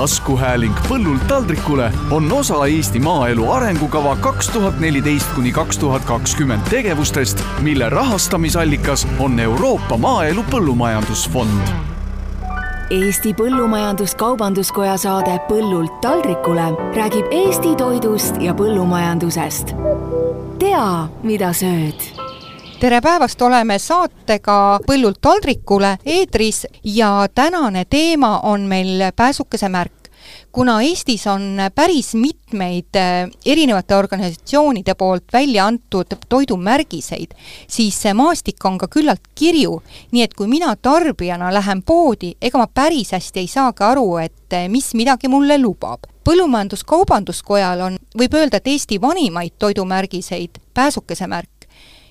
taskuhääling 0.00 0.74
põllult 0.88 1.26
taldrikule 1.28 1.92
on 2.10 2.32
osa 2.32 2.66
Eesti 2.66 2.98
maaelu 3.04 3.50
arengukava 3.52 4.14
kaks 4.16 4.48
tuhat 4.48 4.78
neliteist 4.80 5.28
kuni 5.34 5.52
kaks 5.52 5.78
tuhat 5.78 6.04
kakskümmend 6.04 6.62
tegevustest, 6.70 7.42
mille 7.60 7.88
rahastamisallikas 7.88 9.06
on 9.18 9.40
Euroopa 9.40 9.96
Maaelu 9.96 10.44
Põllumajandusfond. 10.50 11.68
Eesti 12.90 13.34
Põllumajandus-Kaubanduskoja 13.42 14.96
saade 14.96 15.36
Põllult 15.48 16.00
taldrikule 16.00 16.72
räägib 16.96 17.28
Eesti 17.30 17.76
toidust 17.76 18.40
ja 18.40 18.54
põllumajandusest. 18.54 19.76
tea, 20.58 21.08
mida 21.22 21.52
sööd. 21.52 22.08
Tere 22.80 23.00
päevast, 23.00 23.42
oleme 23.42 23.78
saatega 23.78 24.80
Põllult 24.86 25.20
taldrikule 25.20 25.98
eetris 26.06 26.66
ja 26.84 27.28
tänane 27.34 27.84
teema 27.84 28.38
on 28.38 28.60
meil 28.60 29.12
pääsukese 29.16 29.68
märk 29.68 29.99
kuna 30.52 30.80
Eestis 30.82 31.26
on 31.26 31.58
päris 31.74 32.14
mitmeid 32.14 32.96
äh, 32.96 33.30
erinevate 33.46 33.96
organisatsioonide 33.96 34.94
poolt 34.94 35.24
välja 35.32 35.66
antud 35.66 36.16
toidumärgiseid, 36.28 37.34
siis 37.68 38.02
see 38.02 38.14
maastik 38.14 38.64
on 38.64 38.78
ka 38.78 38.88
küllalt 38.90 39.30
kirju, 39.34 39.78
nii 40.12 40.24
et 40.24 40.34
kui 40.34 40.48
mina 40.50 40.74
tarbijana 40.76 41.52
lähen 41.54 41.82
poodi, 41.86 42.34
ega 42.42 42.58
ma 42.58 42.66
päris 42.66 43.12
hästi 43.14 43.44
ei 43.44 43.50
saagi 43.50 43.86
aru, 43.86 44.16
et 44.24 44.56
äh, 44.56 44.68
mis 44.68 44.92
midagi 44.94 45.28
mulle 45.28 45.58
lubab. 45.58 46.08
põllumajandus-kaubanduskojal 46.24 47.80
on, 47.80 47.96
võib 48.18 48.34
öelda, 48.36 48.58
et 48.60 48.66
Eesti 48.68 49.00
vanimaid 49.00 49.54
toidumärgiseid, 49.58 50.60
pääsukese 50.74 51.26
märk, 51.26 51.64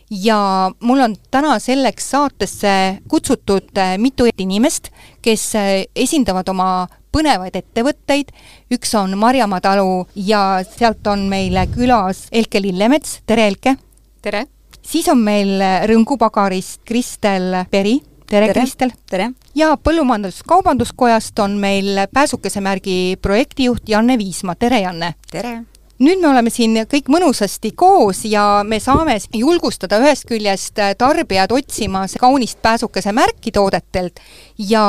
ja 0.10 0.72
mul 0.80 1.00
on 1.00 1.16
täna 1.32 1.60
selleks 1.60 2.10
saatesse 2.12 3.02
kutsutud 3.08 3.78
äh, 3.78 3.98
mitu 3.98 4.26
inimest, 4.38 4.90
kes 5.22 5.52
esindavad 5.96 6.50
oma 6.50 6.88
põnevaid 7.14 7.56
ettevõtteid, 7.60 8.32
üks 8.74 8.94
on 9.00 9.16
Marjamaa 9.20 9.62
talu 9.64 10.04
ja 10.16 10.62
sealt 10.68 11.08
on 11.10 11.28
meil 11.32 11.58
külas 11.74 12.28
Elke 12.32 12.62
Lillemets, 12.62 13.20
tere 13.30 13.48
Elke! 13.50 13.76
tere! 14.22 14.46
siis 14.82 15.10
on 15.12 15.22
meil 15.24 15.60
Rõngu 15.90 16.18
pagarist 16.22 16.82
Kristel 16.88 17.66
Peri, 17.72 17.98
tere, 18.26 18.52
tere. 18.52 18.60
Kristel! 18.60 18.94
tere! 19.10 19.32
ja 19.56 19.74
Põllumajandus-Kaubanduskojast 19.78 21.40
on 21.44 21.58
meil 21.62 22.06
pääsukesemärgi 22.14 23.18
projektijuht 23.22 23.90
Janne 23.90 24.18
Viisma, 24.22 24.56
tere 24.56 24.84
Janne! 24.86 25.16
tere! 25.32 25.60
Nüüd 26.00 26.22
me 26.22 26.30
oleme 26.32 26.52
siin 26.52 26.78
kõik 26.88 27.10
mõnusasti 27.12 27.74
koos 27.78 28.24
ja 28.30 28.62
me 28.68 28.80
saame 28.80 29.18
julgustada 29.36 30.00
ühest 30.00 30.28
küljest 30.30 30.80
tarbijad 30.98 31.52
otsima 31.52 32.06
kaunist 32.20 32.62
pääsukese 32.64 33.12
märki 33.16 33.52
toodetelt 33.52 34.22
ja 34.70 34.84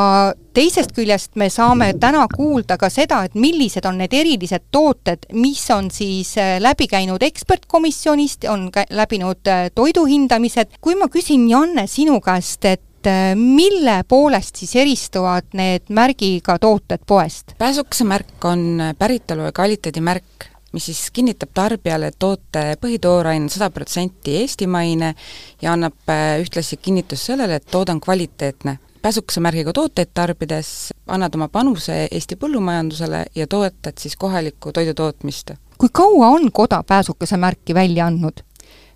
teisest 0.55 0.94
küljest 0.94 1.34
me 1.41 1.48
saame 1.50 1.92
täna 2.00 2.27
kuulda 2.31 2.77
ka 2.78 2.91
seda, 2.91 3.25
et 3.27 3.34
millised 3.34 3.86
on 3.91 3.98
need 3.98 4.14
erilised 4.14 4.69
tooted, 4.70 5.27
mis 5.34 5.64
on 5.75 5.91
siis 5.91 6.36
läbi 6.62 6.86
käinud 6.91 7.22
ekspertkomisjonist, 7.27 8.47
on 8.50 8.69
läbinud 8.91 9.50
toidu 9.75 10.06
hindamised. 10.06 10.78
kui 10.81 10.94
ma 10.94 11.11
küsin, 11.11 11.48
Janne, 11.50 11.86
sinu 11.91 12.20
käest, 12.22 12.64
et 12.64 13.11
mille 13.34 14.03
poolest 14.08 14.61
siis 14.61 14.77
eristuvad 14.77 15.55
need 15.56 15.91
märgiga 15.91 16.58
tooted 16.61 17.03
poest? 17.06 17.56
pääsukese 17.58 18.05
märk 18.05 18.44
on 18.44 18.94
päritolu 18.98 19.48
ja 19.48 19.53
kvaliteedimärk 19.53 20.49
mis 20.72 20.86
siis 20.86 21.10
kinnitab 21.12 21.52
tarbijale, 21.54 22.12
toote 22.18 22.76
põhitooraine 22.80 23.48
sada 23.50 23.70
protsenti 23.74 24.36
eestimaine 24.42 25.14
ja 25.62 25.72
annab 25.72 26.10
äh, 26.10 26.38
ühtlasi 26.42 26.76
kinnitust 26.76 27.30
sellele, 27.32 27.60
et 27.60 27.66
toode 27.70 27.92
on 27.92 28.00
kvaliteetne. 28.00 28.78
pääsukese 29.02 29.41
märgiga 29.41 29.72
tooteid 29.72 30.10
tarbides 30.14 30.92
annad 31.06 31.34
oma 31.34 31.48
panuse 31.48 32.08
Eesti 32.10 32.36
põllumajandusele 32.36 33.25
ja 33.34 33.47
toetad 33.47 33.98
siis 33.98 34.16
kohalikku 34.16 34.72
toidutootmist. 34.72 35.50
kui 35.78 35.88
kaua 35.92 36.28
on 36.28 36.53
Koda 36.53 36.82
pääsukese 36.82 37.37
märki 37.37 37.75
välja 37.75 38.06
andnud? 38.06 38.50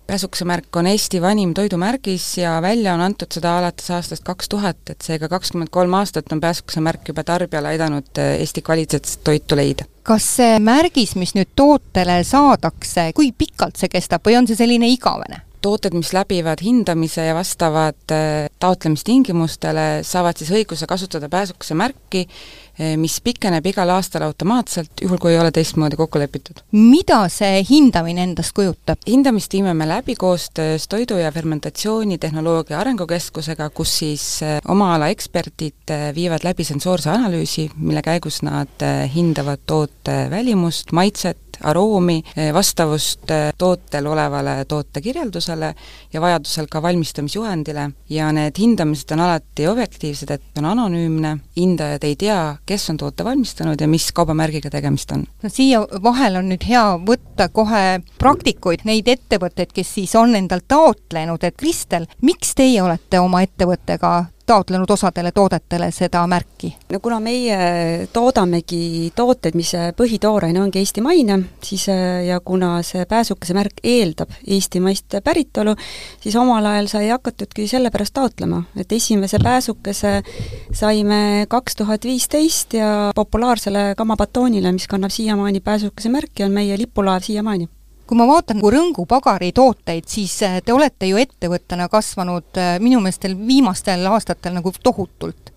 Pääsukese 0.07 0.45
märk 0.45 0.75
on 0.75 0.87
Eesti 0.87 1.21
vanim 1.21 1.53
toidumärgis 1.53 2.37
ja 2.37 2.59
välja 2.61 2.93
on 2.93 3.01
antud 3.01 3.31
seda 3.33 3.57
alates 3.57 3.89
aastast 3.91 4.23
kaks 4.23 4.49
tuhat, 4.49 4.77
et 4.89 5.01
seega 5.01 5.29
kakskümmend 5.29 5.71
kolm 5.71 5.93
aastat 5.93 6.31
on 6.31 6.41
pääsukese 6.41 6.81
märk 6.81 7.07
juba 7.07 7.23
tarbijale 7.23 7.73
aidanud 7.73 8.17
äh, 8.17 8.39
Eesti 8.39 8.61
kvaliteetset 8.61 9.23
toitu 9.23 9.55
leida 9.55 9.89
kas 10.05 10.25
see 10.37 10.59
märgis, 10.61 11.15
mis 11.17 11.33
nüüd 11.33 11.49
tootele 11.57 12.19
saadakse, 12.23 13.09
kui 13.17 13.31
pikalt 13.33 13.79
see 13.79 13.89
kestab 13.89 14.25
või 14.27 14.37
on 14.37 14.47
see 14.47 14.59
selline 14.59 14.89
igavene? 14.93 15.41
Tooted, 15.65 15.95
mis 15.97 16.13
läbivad 16.13 16.61
hindamise 16.61 17.25
ja 17.25 17.33
vastavad 17.35 18.13
äh, 18.13 18.45
taotlemistingimustele, 18.61 20.03
saavad 20.05 20.37
siis 20.37 20.51
õiguse 20.53 20.85
kasutada 20.89 21.29
pääsukese 21.31 21.77
märki, 21.77 22.25
äh, 22.27 22.93
mis 23.01 23.17
pikeneb 23.25 23.65
igal 23.71 23.89
aastal 23.95 24.27
automaatselt, 24.27 24.93
juhul 25.01 25.21
kui 25.21 25.33
ei 25.33 25.39
ole 25.41 25.51
teistmoodi 25.55 25.97
kokku 25.97 26.21
lepitud. 26.21 26.61
mida 26.75 27.23
see 27.33 27.63
hindamine 27.65 28.27
endast 28.29 28.53
kujutab? 28.57 29.01
hindamist 29.09 29.53
viime 29.57 29.73
me 29.73 29.87
läbi 29.89 30.15
koostöös 30.15 30.85
Toidu- 30.91 31.17
ja 31.21 31.31
Fermentatsioonitehnoloogia 31.31 32.79
Arengukeskusega, 32.79 33.69
kus 33.69 33.97
siis 34.03 34.27
äh, 34.43 34.59
oma 34.69 34.93
ala 34.95 35.09
eksperdid 35.13 35.95
viivad 36.15 36.45
läbi 36.45 36.63
sensoorse 36.63 37.09
analüüsi, 37.09 37.69
mille 37.77 38.05
käigus 38.05 38.41
nad 38.45 38.85
hindavad 39.15 39.65
toote 39.65 40.27
välimust, 40.29 40.91
maitset, 40.91 41.41
aroomi, 41.63 42.21
vastavust 42.53 43.31
tootel 43.57 44.07
olevale 44.07 44.65
tootekirjeldusele 44.67 45.73
ja 46.13 46.21
vajadusel 46.21 46.67
ka 46.71 46.81
valmistamisjuhendile 46.81 47.89
ja 48.09 48.31
need 48.35 48.59
hindamised 48.59 49.11
on 49.11 49.23
alati 49.25 49.67
objektiivsed, 49.67 50.31
et 50.31 50.57
on 50.57 50.65
anonüümne, 50.65 51.37
hindajad 51.57 52.03
ei 52.03 52.15
tea, 52.15 52.39
kes 52.65 52.89
on 52.89 52.97
toote 52.97 53.25
valmistanud 53.25 53.81
ja 53.81 53.87
mis 53.87 54.11
kaubamärgiga 54.11 54.69
tegemist 54.69 55.11
on. 55.11 55.25
no 55.43 55.49
siia 55.49 55.81
vahel 56.03 56.39
on 56.41 56.49
nüüd 56.51 56.67
hea 56.67 56.85
võtta 57.07 57.49
kohe 57.49 58.01
praktikuid, 58.19 58.85
neid 58.85 59.07
ettevõtteid, 59.11 59.73
kes 59.75 59.93
siis 59.99 60.15
on 60.15 60.35
endal 60.35 60.63
taotlenud, 60.67 61.43
et 61.43 61.57
Kristel, 61.57 62.07
miks 62.21 62.55
teie 62.55 62.81
olete 62.83 63.19
oma 63.19 63.43
ettevõttega 63.45 64.15
taotlenud 64.45 64.89
osadele 64.89 65.31
toodetele 65.31 65.89
seda 65.91 66.25
märki? 66.27 66.71
no 66.91 66.99
kuna 66.99 67.19
meie 67.19 68.07
toodamegi 68.13 69.11
tooteid, 69.15 69.55
mis 69.57 69.73
põhitooraine 69.97 70.61
ongi 70.61 70.81
eestimaine, 70.81 71.39
siis 71.63 71.87
ja 72.27 72.39
kuna 72.39 72.77
see 72.85 73.05
pääsukese 73.09 73.55
märk 73.57 73.81
eeldab 73.83 74.33
eestimaist 74.47 75.17
päritolu, 75.23 75.75
siis 76.23 76.35
omal 76.39 76.65
ajal 76.71 76.89
sai 76.91 77.09
hakatudki 77.09 77.67
sellepärast 77.69 78.15
taotlema, 78.15 78.63
et 78.79 78.91
esimese 78.91 79.39
pääsukese 79.43 80.17
saime 80.73 81.45
kaks 81.49 81.75
tuhat 81.81 82.05
viisteist 82.05 82.73
ja 82.73 83.11
populaarsele 83.15 83.93
kamabatoonile, 83.97 84.71
mis 84.71 84.87
kannab 84.87 85.13
siiamaani 85.13 85.59
pääsukese 85.59 86.09
märki, 86.09 86.43
on 86.43 86.51
meie 86.51 86.77
lipulaev 86.77 87.25
siiamaani 87.25 87.69
kui 88.07 88.19
ma 88.19 88.27
vaatan 88.29 88.61
Rõngu 88.61 89.05
pagari 89.09 89.51
tooteid, 89.55 90.05
siis 90.09 90.37
äh, 90.45 90.59
te 90.65 90.73
olete 90.73 91.09
ju 91.09 91.19
ettevõttena 91.21 91.89
kasvanud 91.91 92.61
äh, 92.61 92.77
minu 92.83 93.01
meelest 93.03 93.27
viimastel 93.47 94.05
aastatel 94.11 94.55
nagu 94.59 94.73
tohutult. 94.83 95.51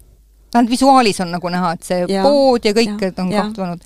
vähemalt 0.54 0.70
visuaalis 0.70 1.20
on 1.20 1.32
nagu 1.36 1.52
näha, 1.52 1.72
et 1.76 1.84
see 1.84 2.02
ja, 2.08 2.24
pood 2.24 2.64
ja 2.64 2.72
kõik 2.72 3.04
ja, 3.04 3.12
on 3.18 3.32
ja. 3.32 3.44
kasvanud. 3.48 3.84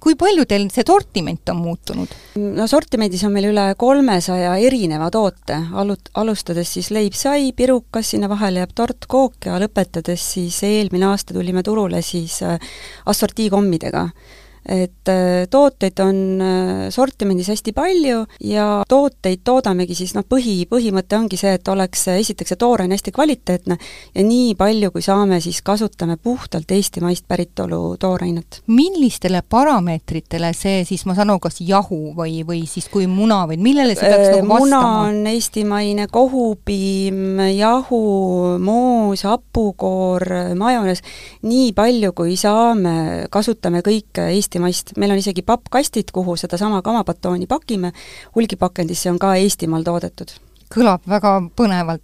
kui 0.00 0.14
palju 0.14 0.46
teil 0.48 0.68
see 0.72 0.86
sortiment 0.86 1.52
on 1.52 1.60
muutunud? 1.60 2.16
no 2.38 2.66
sortimendis 2.70 3.24
on 3.28 3.36
meil 3.36 3.50
üle 3.50 3.66
kolmesaja 3.76 4.56
erineva 4.56 5.10
toote, 5.10 5.60
alut-, 5.72 6.12
alustades 6.14 6.72
siis 6.78 6.90
leib-sai, 6.94 7.52
pirukas, 7.52 8.14
sinna 8.14 8.28
vahele 8.28 8.64
jääb 8.64 8.74
tort, 8.74 9.04
kook 9.06 9.50
ja 9.50 9.60
lõpetades 9.60 10.32
siis 10.34 10.62
eelmine 10.64 11.10
aasta 11.12 11.36
tulime 11.36 11.62
turule 11.62 12.02
siis 12.02 12.40
äh, 12.42 12.56
assortiikommidega 13.06 14.08
et 14.68 15.08
äh, 15.08 15.46
tooteid 15.50 16.00
on 16.04 16.18
äh, 16.44 16.90
sortimendis 16.92 17.48
hästi 17.48 17.72
palju 17.72 18.24
ja 18.44 18.66
tooteid 18.88 19.40
toodamegi 19.44 19.96
siis 19.96 20.12
noh, 20.16 20.26
põhi, 20.28 20.66
põhimõte 20.68 21.16
ongi 21.16 21.38
see, 21.40 21.54
et 21.56 21.68
oleks 21.72 22.04
esiteks 22.12 22.52
see 22.52 22.60
tooraine 22.60 22.96
hästi 22.96 23.14
kvaliteetne 23.16 23.78
ja 24.14 24.24
nii 24.24 24.52
palju, 24.58 24.90
kui 24.92 25.04
saame, 25.04 25.40
siis 25.40 25.62
kasutame 25.64 26.18
puhtalt 26.20 26.70
eestimaist 26.76 27.24
päritolu 27.28 27.96
toorainet. 28.00 28.60
millistele 28.66 29.42
parameetritele 29.48 30.52
see 30.56 30.84
siis, 30.88 31.06
ma 31.08 31.16
saan 31.16 31.32
aru, 31.32 31.42
kas 31.48 31.62
jahu 31.64 32.12
või, 32.16 32.42
või 32.46 32.62
siis 32.68 32.90
kui 32.92 33.08
muna 33.08 33.44
või 33.48 33.60
millele 33.62 33.96
see 33.96 34.04
peaks 34.04 34.36
nagu 34.36 34.52
vastama? 34.52 34.60
muna 34.64 34.82
on 35.08 35.32
eestimaine 35.32 36.08
kohupiim, 36.12 37.40
jahu, 37.56 38.02
moos, 38.60 39.24
hapukoor, 39.24 40.24
majonees, 40.58 41.02
nii 41.48 41.72
palju, 41.76 42.12
kui 42.12 42.36
saame, 42.36 43.26
kasutame 43.32 43.80
kõike 43.86 44.28
Eesti 44.34 44.57
eestimaist, 44.58 44.96
meil 44.96 45.12
on 45.12 45.18
isegi 45.18 45.42
pappkastid, 45.42 46.10
kuhu 46.12 46.36
sedasama 46.36 46.82
kamapatooni 46.82 47.46
pakime, 47.46 47.92
hulgipakendisse 48.34 49.10
on 49.10 49.18
ka 49.18 49.34
Eestimaal 49.36 49.84
toodetud. 49.84 50.30
Kõlab 50.68 51.00
väga 51.08 51.40
põnevalt. 51.56 52.02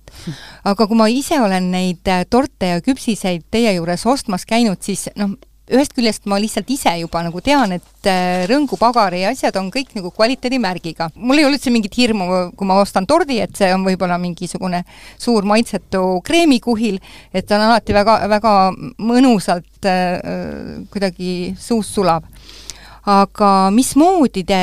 aga 0.65 0.87
kui 0.87 0.97
ma 0.97 1.09
ise 1.09 1.41
olen 1.41 1.71
neid 1.71 2.09
äh, 2.09 2.25
torte 2.31 2.67
ja 2.67 2.81
küpsiseid 2.81 3.45
teie 3.51 3.75
juures 3.75 4.07
ostmas 4.07 4.47
käinud, 4.47 4.81
siis 4.81 5.11
noh, 5.17 5.37
ühest 5.73 5.95
küljest 5.97 6.27
ma 6.29 6.37
lihtsalt 6.43 6.69
ise 6.71 6.93
juba 7.01 7.23
nagu 7.25 7.41
tean, 7.45 7.73
et 7.79 8.09
äh, 8.11 8.45
rõngupagari 8.51 9.23
asjad 9.31 9.57
on 9.61 9.71
kõik 9.73 9.95
nagu 9.97 10.11
kvaliteedimärgiga. 10.15 11.11
mul 11.15 11.41
ei 11.41 11.47
ole 11.47 11.57
üldse 11.57 11.73
mingit 11.73 11.97
hirmu, 11.97 12.29
kui 12.57 12.69
ma 12.69 12.81
ostan 12.83 13.07
tordi, 13.07 13.39
et 13.41 13.57
see 13.57 13.71
on 13.75 13.87
võib-olla 13.87 14.19
mingisugune 14.21 14.85
suur 15.19 15.47
maitsetu 15.49 16.21
kreemikuhil, 16.25 17.01
et 17.33 17.47
ta 17.49 17.57
on 17.57 17.69
alati 17.71 17.97
väga, 17.97 18.19
väga 18.29 18.53
mõnusalt 18.99 19.89
äh, 19.89 20.85
kuidagi 20.93 21.55
suus 21.61 21.95
sulab 21.95 22.29
aga 23.05 23.71
mismoodi 23.75 24.45
te 24.49 24.61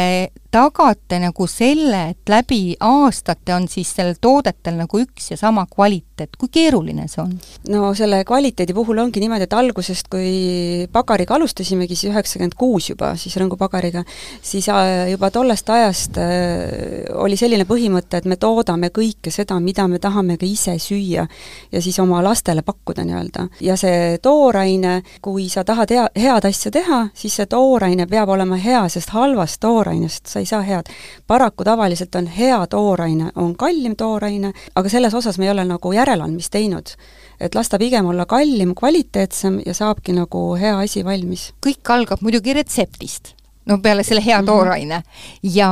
tagate 0.51 1.19
nagu 1.21 1.45
selle, 1.47 2.01
et 2.11 2.29
läbi 2.29 2.75
aastate 2.83 3.53
on 3.55 3.67
siis 3.71 3.93
sellel 3.95 4.17
toodetel 4.21 4.75
nagu 4.81 4.99
üks 4.99 5.31
ja 5.31 5.37
sama 5.39 5.63
kvaliteet, 5.71 6.35
kui 6.39 6.51
keeruline 6.51 7.07
see 7.11 7.21
on? 7.23 7.31
no 7.71 7.93
selle 7.95 8.21
kvaliteedi 8.27 8.75
puhul 8.75 8.99
ongi 8.99 9.23
niimoodi, 9.23 9.47
et 9.47 9.55
algusest, 9.55 10.09
kui 10.11 10.87
pagariga 10.91 11.37
alustasimegi, 11.37 11.95
siis 11.95 12.11
üheksakümmend 12.11 12.57
kuus 12.59 12.89
juba, 12.91 13.13
siis 13.19 13.37
Rõngu 13.39 13.55
pagariga, 13.57 14.03
siis 14.43 14.67
äh, 14.69 15.07
juba 15.13 15.31
tollest 15.31 15.71
ajast 15.71 16.19
äh, 16.19 17.07
oli 17.15 17.39
selline 17.39 17.65
põhimõte, 17.69 18.19
et 18.19 18.27
me 18.27 18.35
toodame 18.35 18.91
kõike 18.91 19.31
seda, 19.31 19.55
mida 19.63 19.87
me 19.87 20.01
tahame 20.03 20.35
ka 20.41 20.45
ise 20.45 20.75
süüa 20.83 21.25
ja 21.71 21.81
siis 21.81 21.99
oma 22.03 22.19
lastele 22.25 22.65
pakkuda 22.67 23.07
nii-öelda. 23.07 23.47
ja 23.63 23.79
see 23.79 24.19
tooraine, 24.21 24.99
kui 25.23 25.47
sa 25.49 25.63
tahad 25.63 25.95
hea, 25.95 26.05
head 26.19 26.51
asja 26.51 26.75
teha, 26.75 27.01
siis 27.15 27.39
see 27.39 27.47
tooraine 27.47 28.09
peab 28.11 28.35
olema 28.35 28.59
hea, 28.59 28.83
sest 28.91 29.15
halvast 29.15 29.63
toorainest 29.63 30.27
sa 30.27 30.40
ei 30.41 30.49
saa 30.49 30.61
head. 30.65 30.91
paraku 31.27 31.63
tavaliselt 31.63 32.15
on 32.15 32.27
hea 32.27 32.59
tooraine, 32.67 33.31
on 33.35 33.55
kallim 33.55 33.95
tooraine, 33.95 34.53
aga 34.75 34.89
selles 34.89 35.13
osas 35.13 35.37
me 35.37 35.45
ei 35.45 35.51
ole 35.51 35.65
nagu 35.65 35.93
järeleandmist 35.93 36.51
teinud. 36.51 36.95
et 37.39 37.55
las 37.55 37.69
ta 37.69 37.79
pigem 37.79 38.05
olla 38.05 38.25
kallim, 38.25 38.75
kvaliteetsem 38.75 39.61
ja 39.65 39.73
saabki 39.73 40.13
nagu 40.13 40.55
hea 40.55 40.79
asi 40.79 41.05
valmis. 41.05 41.53
kõik 41.65 41.93
algab 41.93 42.21
muidugi 42.21 42.53
retseptist 42.53 43.35
no 43.65 43.77
peale 43.77 44.03
selle 44.03 44.21
hea 44.25 44.37
mhm. 44.37 44.45
tooraine 44.45 44.97
mm. 44.97 45.03
-hmm. 45.03 45.55
ja 45.55 45.69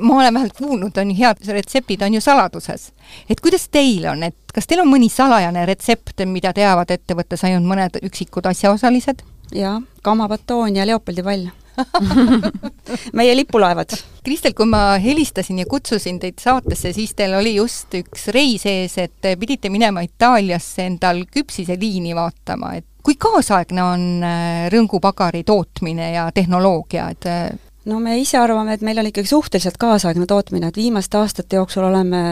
ma 0.00 0.14
olen 0.14 0.34
vähemalt 0.34 0.58
kuulnud, 0.58 0.96
on 0.96 1.10
ju 1.10 1.16
head 1.18 1.36
retseptid 1.48 2.02
on 2.02 2.14
ju 2.14 2.20
saladuses. 2.20 2.92
et 3.30 3.40
kuidas 3.40 3.68
teil 3.68 4.06
on, 4.06 4.22
et 4.22 4.36
kas 4.54 4.66
teil 4.66 4.80
on 4.80 4.88
mõni 4.88 5.10
salajane 5.10 5.66
retsept, 5.66 6.24
mida 6.24 6.52
teavad 6.52 6.90
ettevõttes 6.90 7.44
ainult 7.44 7.66
mõned 7.66 7.98
üksikud 8.02 8.46
asjaosalised? 8.46 9.22
jaa, 9.54 9.82
kamabatoon 10.02 10.76
ja 10.76 10.86
Leopoldi 10.86 11.22
pall 11.22 11.61
meie 13.18 13.34
lipulaevad. 13.36 13.94
Kristel, 14.22 14.54
kui 14.56 14.68
ma 14.70 14.98
helistasin 15.02 15.62
ja 15.62 15.66
kutsusin 15.68 16.20
teid 16.22 16.38
saatesse, 16.42 16.92
siis 16.94 17.14
teil 17.18 17.34
oli 17.38 17.56
just 17.56 17.94
üks 17.98 18.28
reis 18.34 18.66
ees, 18.70 18.96
et 19.02 19.14
te 19.22 19.34
pidite 19.40 19.72
minema 19.72 20.04
Itaaliasse 20.06 20.86
endal 20.86 21.24
küpsiseliini 21.32 22.14
vaatama, 22.16 22.76
et 22.78 22.86
kui 23.02 23.18
kaasaegne 23.18 23.82
on 23.82 24.06
äh, 24.22 24.64
rõngupagari 24.72 25.42
tootmine 25.46 26.12
ja 26.14 26.28
tehnoloogia, 26.34 27.08
et 27.10 27.28
äh, 27.30 27.46
no 27.90 27.98
me 28.02 28.18
ise 28.20 28.38
arvame, 28.38 28.76
et 28.76 28.84
meil 28.86 29.02
on 29.02 29.10
ikkagi 29.10 29.30
suhteliselt 29.30 29.78
kaasaegne 29.82 30.28
tootmine, 30.30 30.70
et 30.70 30.78
viimaste 30.78 31.18
aastate 31.18 31.58
jooksul 31.58 31.88
oleme 31.88 32.22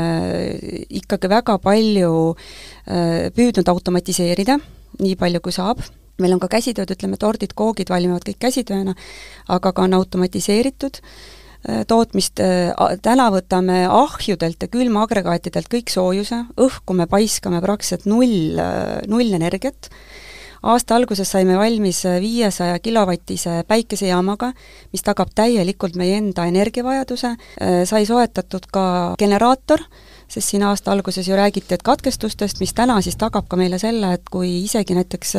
ikkagi 1.01 1.33
väga 1.33 1.59
palju 1.63 2.13
äh, 2.31 3.33
püüdnud 3.35 3.73
automatiseerida, 3.75 4.61
nii 5.01 5.17
palju 5.19 5.43
kui 5.43 5.57
saab 5.57 5.83
meil 6.23 6.37
on 6.37 6.43
ka 6.43 6.51
käsitööd, 6.53 6.93
ütleme, 6.95 7.19
tordid, 7.21 7.55
koogid 7.59 7.91
valmivad 7.93 8.25
kõik 8.27 8.41
käsitööna, 8.43 8.95
aga 9.51 9.73
ka 9.75 9.85
on 9.87 9.97
automatiseeritud 9.99 11.01
äh, 11.01 11.83
tootmist, 11.91 12.43
äh, 12.45 12.73
täna 13.03 13.31
võtame 13.35 13.83
ahjudelt 13.89 14.63
ja 14.63 14.71
külmaagregaatidelt 14.73 15.71
kõik 15.73 15.93
soojuse, 15.93 16.45
õhku 16.61 16.97
me 16.97 17.09
paiskame 17.11 17.63
praktiliselt 17.65 18.09
null, 18.11 18.59
äh, 18.61 19.01
null 19.11 19.33
energiat, 19.37 19.91
aasta 20.61 20.99
alguses 20.99 21.31
saime 21.31 21.57
valmis 21.57 22.03
viiesaja 22.21 22.79
kilovatise 22.85 23.63
päikesejaamaga, 23.69 24.53
mis 24.93 25.05
tagab 25.07 25.33
täielikult 25.35 25.97
meie 25.97 26.19
enda 26.21 26.45
energiavajaduse, 26.51 27.31
sai 27.89 28.03
soetatud 28.05 28.67
ka 28.69 28.83
generaator, 29.19 29.81
sest 30.31 30.53
siin 30.53 30.63
aasta 30.67 30.93
alguses 30.93 31.29
ju 31.29 31.37
räägiti, 31.37 31.75
et 31.75 31.83
katkestustest, 31.83 32.61
mis 32.63 32.73
täna 32.77 33.01
siis 33.03 33.19
tagab 33.19 33.49
ka 33.51 33.59
meile 33.59 33.79
selle, 33.83 34.13
et 34.15 34.29
kui 34.31 34.51
isegi 34.63 34.95
näiteks 34.95 35.35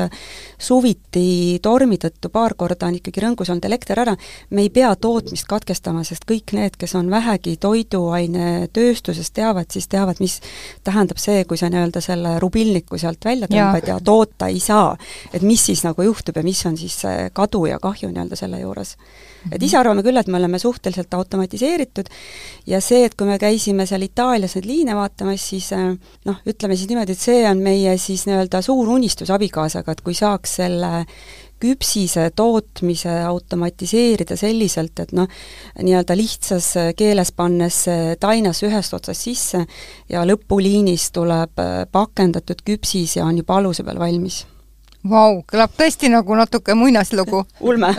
suviti 0.60 1.60
tormi 1.64 1.98
tõttu 2.02 2.32
paar 2.34 2.56
korda 2.60 2.90
on 2.90 2.98
ikkagi 3.00 3.24
rõngus 3.24 3.52
olnud 3.54 3.66
elekter 3.70 4.04
ära, 4.04 4.16
me 4.50 4.66
ei 4.66 4.70
pea 4.74 4.92
tootmist 4.96 5.48
katkestama, 5.50 6.04
sest 6.08 6.28
kõik 6.30 6.56
need, 6.58 6.76
kes 6.80 6.96
on 7.00 7.10
vähegi 7.12 7.56
toiduainetööstuses, 7.62 9.32
teavad 9.32 9.72
siis, 9.72 9.88
teavad, 9.92 10.20
mis 10.24 10.40
tähendab 10.84 11.22
see, 11.22 11.46
kui 11.48 11.60
sa 11.60 11.72
nii-öelda 11.72 12.04
selle 12.04 12.38
rubilniku 12.44 13.00
sealt 13.02 13.26
välja 13.26 13.50
tõmbad 13.52 13.88
ja. 13.88 13.96
ja 13.96 14.04
toota 14.04 14.52
ei 14.52 14.60
saa. 14.60 14.98
et 15.34 15.42
mis 15.42 15.66
siis 15.66 15.86
nagu 15.88 16.04
juhtub 16.04 16.38
ja 16.38 16.44
mis 16.44 16.66
on 16.66 16.78
siis 16.78 17.00
see 17.06 17.30
kadu 17.34 17.66
ja 17.70 17.80
kahju 17.80 18.12
nii-öelda 18.12 18.40
selle 18.40 18.60
juures 18.60 18.98
et 19.50 19.64
ise 19.64 19.78
arvame 19.80 20.04
küll, 20.06 20.20
et 20.20 20.30
me 20.30 20.38
oleme 20.38 20.60
suhteliselt 20.62 21.14
automatiseeritud 21.18 22.10
ja 22.70 22.82
see, 22.84 23.06
et 23.08 23.16
kui 23.18 23.30
me 23.30 23.40
käisime 23.42 23.88
seal 23.90 24.06
Itaalias 24.06 24.56
neid 24.60 24.68
liine 24.82 24.98
vaatamas, 24.98 25.44
siis 25.54 25.70
äh, 25.78 25.94
noh, 26.26 26.42
ütleme 26.50 26.76
siis 26.76 26.90
niimoodi, 26.90 27.14
et 27.14 27.22
see 27.22 27.46
on 27.50 27.62
meie 27.62 27.94
siis 28.02 28.26
nii-öelda 28.30 28.64
suur 28.66 28.90
unistus 28.98 29.30
abikaasaga, 29.34 29.94
et 29.94 30.02
kui 30.06 30.18
saaks 30.18 30.58
selle 30.62 31.06
küpsise 31.62 32.32
tootmise 32.36 33.12
automatiseerida 33.30 34.34
selliselt, 34.40 34.98
et 35.04 35.14
noh, 35.14 35.30
nii-öelda 35.78 36.18
lihtsas 36.18 36.72
keeles 36.98 37.34
pannes 37.38 37.84
tainas 38.20 38.64
ühest 38.66 38.98
otsast 38.98 39.28
sisse 39.30 39.62
ja 40.10 40.26
lõpuliinis 40.26 41.12
tuleb 41.14 41.62
äh, 41.62 41.84
pakendatud 41.92 42.66
küpsis 42.66 43.20
ja 43.20 43.30
on 43.30 43.38
juba 43.44 43.62
aluse 43.62 43.86
peal 43.86 44.02
valmis 44.02 44.42
Vau, 45.10 45.40
kõlab 45.50 45.72
tõesti 45.74 46.12
nagu 46.14 46.36
natuke 46.38 46.76
muinaslugu 46.78 47.40
ulme 47.70 47.90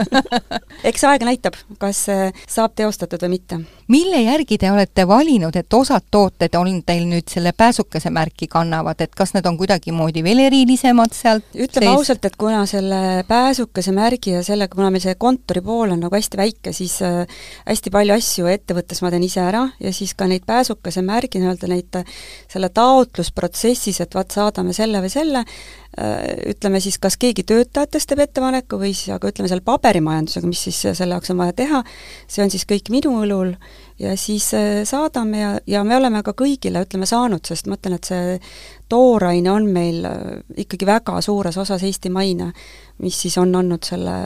eks 0.88 1.02
aeg 1.08 1.25
näitab, 1.26 1.56
kas 1.82 2.04
saab 2.46 2.76
teostatud 2.78 3.25
või 3.25 3.32
mitte. 3.34 3.58
mille 3.90 4.20
järgi 4.22 4.58
te 4.62 4.70
olete 4.70 5.06
valinud, 5.08 5.56
et 5.58 5.75
osad 5.75 6.06
tooted 6.14 6.54
on 6.54 6.70
teil 6.87 7.08
nüüd 7.10 7.26
selle 7.32 7.52
pääsukese 7.58 8.12
märki 8.14 8.46
kannavad, 8.46 9.02
et 9.02 9.14
kas 9.19 9.34
need 9.34 9.49
on 9.50 9.58
kuidagimoodi 9.58 10.22
veel 10.22 10.44
erilisemad 10.46 11.14
sealt 11.16 11.50
ütleme 11.54 11.88
sees? 11.88 11.96
ausalt, 11.96 12.31
et 12.31 12.38
kuna 12.38 12.62
selle 12.70 13.25
pääsukese 13.28 13.96
märgi 13.96 14.37
ja 14.37 14.44
sellega, 14.46 14.75
kuna 14.76 14.93
meil 14.94 15.02
see 15.02 15.19
kontori 15.19 15.64
pool 15.64 15.96
on 15.96 16.06
nagu 16.06 16.14
hästi 16.14 16.38
väike, 16.38 16.76
siis 16.76 17.00
äh, 17.02 17.26
hästi 17.66 17.90
palju 17.90 18.14
asju 18.14 18.50
ettevõttes 18.54 19.02
ma 19.02 19.10
teen 19.10 19.26
ise 19.26 19.43
ära 19.43 19.66
ja 19.82 19.93
siis 19.93 20.14
ka 20.14 20.31
neid 20.31 20.46
pääsukese 20.46 21.02
märgi 21.02 21.43
nii-öelda 21.43 21.75
neid 21.75 22.02
selle 22.46 22.70
taotlusprotsessis, 22.70 24.04
et 24.06 24.14
vaat 24.14 24.31
saadame 24.31 24.70
selle 24.76 25.02
või 25.02 25.10
selle, 25.10 25.43
Äh, 25.43 25.81
ütleme 26.48 26.80
siis, 26.80 26.96
kas 26.96 27.18
keegi 27.20 27.42
töötajatest 27.44 28.08
teeb 28.08 28.22
ettepaneku 28.24 28.78
või 28.80 28.94
siis 28.96 29.12
aga 29.12 29.28
ütleme, 29.28 29.50
selle 29.50 29.64
paberimajandusega, 29.66 30.48
mis 30.48 30.62
siis 30.68 30.78
selle 30.96 31.18
jaoks 31.18 31.32
on 31.34 31.40
vaja 31.42 31.52
teha, 31.58 31.82
see 32.24 32.44
on 32.44 32.52
siis 32.54 32.64
kõik 32.68 32.88
minu 32.94 33.12
õlul 33.20 33.52
ja 34.00 34.16
siis 34.16 34.54
äh, 34.54 34.84
saadame 34.84 35.40
ja, 35.40 35.50
ja 35.66 35.84
me 35.84 35.96
oleme 35.96 36.22
ka 36.24 36.34
kõigile, 36.38 36.82
ütleme, 36.86 37.06
saanud, 37.06 37.44
sest 37.46 37.68
ma 37.68 37.76
ütlen, 37.76 37.98
et 37.98 38.08
see 38.08 38.38
tooraine 38.92 39.52
on 39.52 39.68
meil 39.72 40.06
äh, 40.08 40.40
ikkagi 40.64 40.88
väga 40.88 41.20
suures 41.25 41.61
osas 41.61 41.84
eestimaine, 41.87 42.52
mis 43.04 43.20
siis 43.26 43.37
on 43.42 43.54
andnud 43.61 43.84
selle 43.84 44.16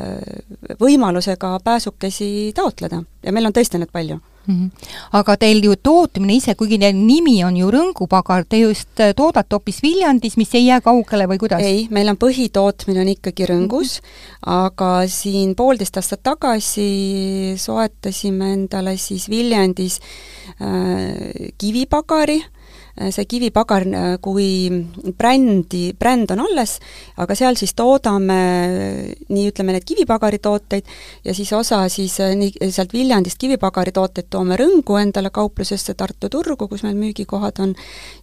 võimaluse 0.81 1.37
ka 1.41 1.57
pääsukesi 1.65 2.53
taotleda. 2.55 3.03
Ja 3.27 3.35
meil 3.35 3.51
on 3.51 3.57
tõesti 3.57 3.83
neid 3.83 3.93
palju 3.93 4.21
mm. 4.47 4.55
-hmm. 4.55 4.71
aga 5.13 5.37
teil 5.37 5.65
ju 5.65 5.77
tootmine 5.77 6.37
ise, 6.37 6.55
kuigi 6.55 6.79
teil 6.79 6.97
nimi 6.97 7.45
on 7.45 7.57
ju 7.57 7.71
Rõngupagar, 7.71 8.45
te 8.49 8.59
just 8.59 9.01
äh, 9.01 9.15
toodate 9.17 9.57
hoopis 9.57 9.83
Viljandis, 9.83 10.37
mis 10.37 10.55
ei 10.55 10.67
jää 10.67 10.81
kaugele 10.81 11.27
või 11.27 11.39
kuidas? 11.39 11.63
ei, 11.63 11.87
meil 11.91 12.09
on 12.09 12.17
põhitootmine 12.17 13.01
on 13.01 13.09
ikkagi 13.09 13.47
Rõngus 13.47 14.01
mm, 14.01 14.07
-hmm. 14.07 14.67
aga 14.67 14.91
siin 15.09 15.55
poolteist 15.55 15.97
aastat 15.97 16.23
tagasi 16.23 17.55
soetasime 17.57 18.53
endale 18.53 18.97
siis 18.97 19.29
Viljandis 19.31 20.01
äh, 20.61 21.53
kivipagari 21.59 22.43
see 22.97 23.27
kivipagar 23.29 23.85
äh, 23.87 24.07
kui 24.23 24.71
brändi, 25.19 25.91
bränd 25.99 26.33
on 26.33 26.41
alles, 26.47 26.79
aga 27.21 27.37
seal 27.37 27.59
siis 27.59 27.75
toodame 27.77 28.39
nii 29.29 29.51
ütleme, 29.51 29.75
need 29.77 29.85
kivipagaritooteid 29.89 30.89
ja 31.27 31.35
siis 31.37 31.53
osa 31.57 31.83
siis 31.93 32.17
äh, 32.25 32.33
nii 32.39 32.71
sealt 32.73 32.95
Viljandist 32.97 33.41
kivipagaritooteid 33.43 34.31
toome 34.33 34.57
Rõngu 34.57 34.97
endale 35.01 35.31
kauplusesse, 35.35 35.95
Tartu 35.97 36.31
turgu, 36.33 36.69
kus 36.71 36.87
meil 36.87 36.97
müügikohad 36.97 37.61
on, 37.65 37.75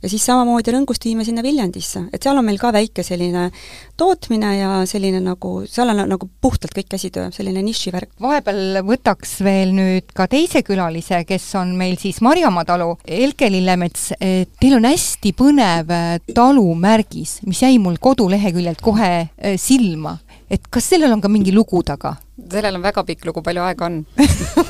ja 0.01 0.09
siis 0.09 0.25
samamoodi 0.25 0.73
Rõngust 0.73 1.05
viime 1.05 1.25
sinna 1.27 1.45
Viljandisse, 1.45 2.07
et 2.13 2.25
seal 2.25 2.39
on 2.39 2.47
meil 2.47 2.57
ka 2.61 2.73
väike 2.73 3.05
selline 3.05 3.49
tootmine 3.97 4.55
ja 4.57 4.71
selline 4.89 5.21
nagu, 5.21 5.53
seal 5.69 5.93
on 5.93 6.01
nagu 6.09 6.29
puhtalt 6.41 6.73
kõik 6.73 6.89
käsitöö, 6.95 7.29
selline 7.35 7.61
nišivärk. 7.65 8.15
vahepeal 8.21 8.81
võtaks 8.87 9.37
veel 9.45 9.75
nüüd 9.77 10.09
ka 10.17 10.27
teise 10.31 10.63
külalise, 10.65 11.21
kes 11.29 11.45
on 11.61 11.75
meil 11.77 11.99
siis 12.01 12.23
Marjamaa 12.25 12.65
talu, 12.65 12.95
Elke 13.05 13.51
Lillemets, 13.53 14.09
et 14.17 14.62
Teil 14.63 14.77
on 14.77 14.85
hästi 14.87 15.33
põnev 15.35 15.89
äh, 15.91 16.21
talumärgis, 16.31 17.41
mis 17.43 17.59
jäi 17.65 17.75
mul 17.83 17.97
koduleheküljelt 17.99 18.79
kohe 18.79 19.09
äh, 19.19 19.57
silma. 19.59 20.21
et 20.47 20.69
kas 20.71 20.85
sellel 20.87 21.11
on 21.11 21.19
ka 21.19 21.27
mingi 21.27 21.51
lugu 21.51 21.81
taga? 21.83 22.13
sellel 22.37 22.77
on 22.77 22.85
väga 22.85 23.03
pikk 23.03 23.25
lugu, 23.27 23.43
palju 23.43 23.59
aega 23.59 23.89
on 23.89 23.97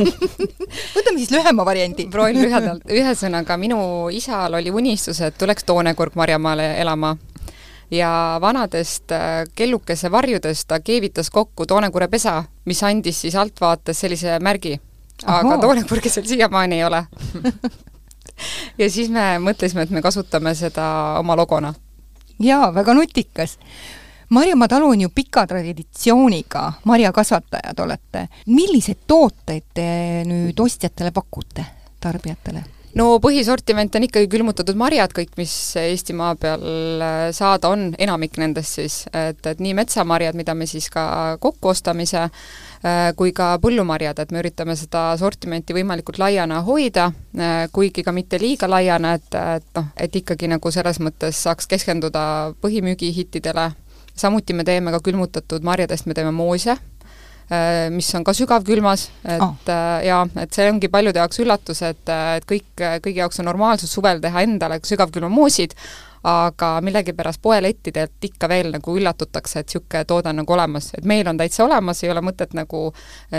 võtame 0.96 1.20
siis 1.20 1.30
lühema 1.36 1.66
variandi. 1.70 2.08
proovin 2.10 2.42
lühedalt, 2.42 2.90
ühesõnaga 2.90 3.60
minu 3.62 4.10
isal 4.10 4.58
oli 4.58 4.74
unistus, 4.74 5.22
et 5.22 5.38
tuleks 5.38 5.70
toonekurg 5.70 6.18
Marjamaale 6.18 6.72
elama 6.82 7.14
ja 7.94 8.40
vanadest 8.42 9.14
äh, 9.14 9.46
kellukese 9.54 10.10
varjudest 10.10 10.72
ta 10.74 10.82
keevitas 10.82 11.30
kokku 11.30 11.70
toonekurepesa, 11.70 12.40
mis 12.66 12.82
andis 12.82 13.22
siis 13.28 13.38
altvaates 13.38 14.02
sellise 14.02 14.42
märgi. 14.42 14.80
aga 15.26 15.58
toonekurgi 15.62 16.10
seal 16.10 16.26
siiamaani 16.26 16.82
ei 16.82 16.88
ole 16.90 17.06
ja 18.82 18.90
siis 18.90 19.10
me 19.10 19.38
mõtlesime, 19.40 19.84
et 19.84 19.92
me 19.92 20.02
kasutame 20.02 20.56
seda 20.56 21.20
oma 21.20 21.36
logona. 21.40 21.74
jaa, 22.40 22.72
väga 22.75 22.94
nutikas 22.94 23.58
Marjamaa 24.34 24.68
talu 24.68 24.88
on 24.90 25.02
ju 25.02 25.10
pika 25.10 25.48
traditsiooniga, 25.48 26.74
marjakasvatajad 26.84 27.80
olete. 27.80 28.28
milliseid 28.48 29.04
tooteid 29.08 29.63
te 29.74 29.86
nüüd 30.25 30.60
ostjatele 30.60 31.12
pakute, 31.12 31.66
tarbijatele? 32.00 32.63
No 33.00 33.18
põhisortiment 33.24 33.96
on 33.98 34.06
ikkagi 34.08 34.30
külmutatud 34.32 34.78
marjad, 34.80 35.14
kõik, 35.16 35.34
mis 35.40 35.54
Eestimaa 35.80 36.34
peal 36.40 36.64
äh, 37.04 37.24
saada 37.36 37.72
on, 37.74 37.92
enamik 38.02 38.38
nendest 38.42 38.80
siis, 38.80 38.98
et, 39.10 39.42
et 39.50 39.64
nii 39.64 39.74
metsamarjad, 39.78 40.38
mida 40.38 40.56
me 40.58 40.68
siis 40.70 40.90
ka 40.94 41.06
kokku 41.44 41.74
ostame 41.74 42.06
ise, 42.08 42.26
äh, 42.28 43.04
kui 43.18 43.34
ka 43.36 43.54
põllumarjad, 43.64 44.22
et 44.24 44.34
me 44.34 44.44
üritame 44.44 44.78
seda 44.80 45.12
sortimenti 45.20 45.76
võimalikult 45.76 46.22
laiana 46.22 46.62
hoida, 46.68 47.10
äh, 47.38 47.56
kuigi 47.74 48.06
ka 48.06 48.16
mitte 48.16 48.42
liiga 48.42 48.70
laiana, 48.70 49.16
et, 49.20 49.40
et 49.58 49.70
noh, 49.80 49.90
et 49.98 50.22
ikkagi 50.22 50.52
nagu 50.52 50.74
selles 50.74 51.02
mõttes 51.04 51.44
saaks 51.48 51.70
keskenduda 51.72 52.26
põhimüügihittidele, 52.62 53.72
samuti 54.14 54.54
me 54.54 54.66
teeme 54.68 54.94
ka 54.94 55.02
külmutatud 55.04 55.66
marjadest, 55.66 56.06
me 56.06 56.14
teeme 56.18 56.34
moose 56.36 56.78
mis 57.94 58.08
on 58.16 58.24
ka 58.24 58.34
sügavkülmas, 58.34 59.10
et 59.26 59.44
oh. 59.44 59.54
jaa, 60.06 60.24
et 60.42 60.56
see 60.56 60.70
ongi 60.72 60.90
paljude 60.92 61.20
jaoks 61.20 61.42
üllatus, 61.44 61.84
et, 61.86 62.04
äh, 62.10 62.38
et 62.40 62.48
kõik, 62.50 62.70
kõigi 63.04 63.20
jaoks 63.20 63.42
on 63.44 63.50
normaalsus 63.52 63.92
suvel 63.94 64.22
teha 64.24 64.46
endale 64.48 64.80
sügavkülmamoosid, 64.88 65.76
aga 66.24 66.75
millegipärast 66.82 67.42
poelettidelt 67.42 68.24
ikka 68.24 68.50
veel 68.50 68.72
nagu 68.72 68.98
üllatutakse, 68.98 69.60
et 69.60 69.68
niisugune 69.68 70.06
toode 70.08 70.30
on 70.30 70.42
nagu 70.44 70.53
olemas, 70.53 70.92
et 70.98 71.06
meil 71.06 71.27
on 71.27 71.38
täitsa 71.38 71.65
olemas, 71.65 72.03
ei 72.03 72.12
ole 72.12 72.22
mõtet 72.24 72.53
nagu 72.53 72.86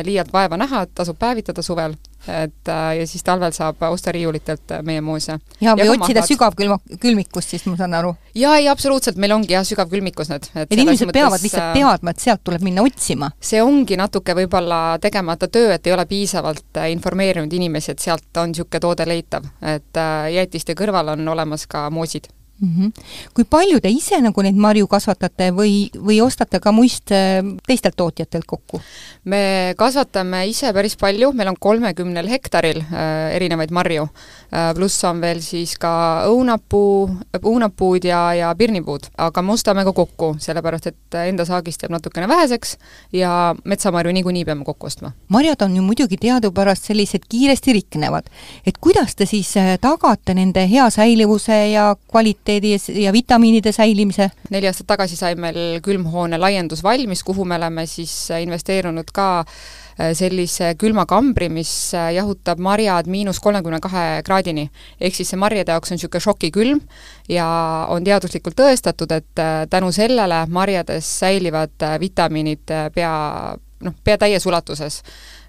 liialt 0.02 0.32
vaeva 0.32 0.58
näha, 0.60 0.86
tasub 0.94 1.18
päevitada 1.18 1.62
suvel 1.62 1.96
et 2.28 2.68
äh, 2.68 2.96
ja 2.98 3.06
siis 3.06 3.24
talvel 3.24 3.52
saab 3.52 3.82
osta 3.90 4.12
riiulitelt 4.12 4.70
äh, 4.70 4.82
meie 4.82 5.00
moose. 5.00 5.38
ja, 5.60 5.74
või 5.76 5.90
otsida 5.96 6.22
sügavkülma, 6.26 6.78
külmikust 7.00 7.54
siis, 7.54 7.64
ma 7.68 7.76
saan 7.76 7.94
aru? 7.98 8.14
jaa, 8.34 8.56
ei 8.60 8.68
absoluutselt, 8.68 9.18
meil 9.20 9.34
ongi 9.36 9.52
jah, 9.52 9.64
sügavkülmikus 9.66 10.32
need. 10.32 10.48
et 10.54 10.72
inimesed 10.72 11.08
mõttes, 11.08 11.20
peavad 11.20 11.44
lihtsalt 11.44 11.66
äh, 11.66 11.74
teadma, 11.80 12.14
et 12.14 12.24
sealt 12.24 12.44
tuleb 12.44 12.64
minna 12.64 12.84
otsima? 12.86 13.30
see 13.40 13.62
ongi 13.62 13.98
natuke 14.00 14.36
võib-olla 14.40 14.80
tegemata 15.02 15.48
töö, 15.48 15.74
et 15.76 15.86
ei 15.86 15.96
ole 15.96 16.06
piisavalt 16.08 16.80
informeerinud 16.94 17.52
inimesi, 17.52 17.92
et 17.92 18.06
sealt 18.06 18.40
on 18.40 18.54
niisugune 18.54 18.80
toode 18.80 19.08
leitav, 19.08 19.44
et 19.74 20.02
jäätiste 20.32 20.76
kõrval 20.78 21.12
on 21.14 21.28
olemas 21.36 21.68
ka 21.68 21.88
moosid 21.92 22.32
mm. 22.60 22.68
-hmm. 22.76 22.92
kui 23.34 23.44
palju 23.44 23.80
te 23.80 23.90
ise 23.90 24.20
nagu 24.20 24.42
neid 24.42 24.56
marju 24.56 24.86
kasvatate 24.86 25.50
või, 25.50 25.90
või 25.94 26.20
ostate 26.22 26.60
ka 26.60 26.72
muist 26.72 27.12
äh, 27.12 27.42
teistelt 27.66 27.96
tootjatelt 27.96 28.44
kokku? 28.46 28.80
me 29.24 29.74
kasvatame 29.76 30.46
ise 30.48 30.72
päris 30.72 30.96
palju, 30.96 31.32
meil 31.32 31.48
on 31.48 31.56
kolmekümnel 31.60 32.28
hektaril 32.28 32.80
äh, 32.80 33.34
erinevaid 33.36 33.70
marju 33.70 34.02
äh,, 34.02 34.74
pluss 34.74 35.04
on 35.04 35.20
veel 35.20 35.40
siis 35.40 35.76
ka 35.78 36.24
õunapuu, 36.28 37.10
õunapuud 37.42 38.04
ja, 38.04 38.34
ja 38.34 38.54
pirnipuud, 38.54 39.10
aga 39.18 39.42
me 39.42 39.52
ostame 39.52 39.84
ka 39.84 39.92
kokku, 39.92 40.34
sellepärast 40.38 40.86
et 40.86 41.18
enda 41.26 41.44
saagist 41.44 41.82
jääb 41.82 41.92
natukene 41.92 42.28
väheseks 42.28 42.76
ja 43.12 43.54
metsamarju 43.64 44.12
niikuinii 44.12 44.44
peame 44.44 44.64
kokku 44.64 44.86
ostma. 44.86 45.12
marjad 45.28 45.62
on 45.62 45.76
ju 45.76 45.82
muidugi 45.82 46.16
teadupärast 46.16 46.84
sellised 46.84 47.26
kiiresti 47.28 47.72
riknevad, 47.72 48.30
et 48.66 48.78
kuidas 48.78 49.16
te 49.16 49.26
siis 49.26 49.56
äh, 49.56 49.78
tagate 49.80 50.34
nende 50.34 50.68
hea 50.68 50.90
säilivuse 50.90 51.70
ja 51.70 51.96
kvaliteedi 52.10 52.43
kvaliteedi 52.44 53.02
ja 53.02 53.12
vitamiinide 53.12 53.72
säilimise? 53.72 54.30
neli 54.50 54.66
aastat 54.66 54.86
tagasi 54.86 55.16
sai 55.16 55.34
meil 55.34 55.80
külmhoone 55.82 56.38
laiendus 56.38 56.82
valmis, 56.82 57.22
kuhu 57.24 57.44
me 57.44 57.56
oleme 57.56 57.86
siis 57.86 58.30
investeerunud 58.30 59.10
ka 59.12 59.38
äh, 59.40 60.12
sellise 60.12 60.74
külmakambri, 60.78 61.48
mis 61.48 61.94
äh, 61.94 62.12
jahutab 62.14 62.58
marjad 62.58 63.06
miinus 63.06 63.40
kolmekümne 63.40 63.80
kahe 63.80 64.22
kraadini. 64.24 64.70
ehk 65.00 65.14
siis 65.14 65.30
see 65.30 65.38
marjade 65.38 65.72
jaoks 65.72 65.90
on 65.90 65.96
niisugune 65.96 66.20
šokikülm 66.20 66.80
ja 67.28 67.86
on 67.88 68.04
teaduslikult 68.04 68.56
tõestatud, 68.56 69.12
et 69.12 69.38
äh, 69.38 69.66
tänu 69.70 69.92
sellele 69.92 70.46
marjades 70.48 71.18
säilivad 71.20 71.88
vitamiinid 72.00 72.68
pea 72.94 73.56
noh, 73.80 73.94
pea 74.04 74.18
täies 74.18 74.46
ulatuses 74.46 75.02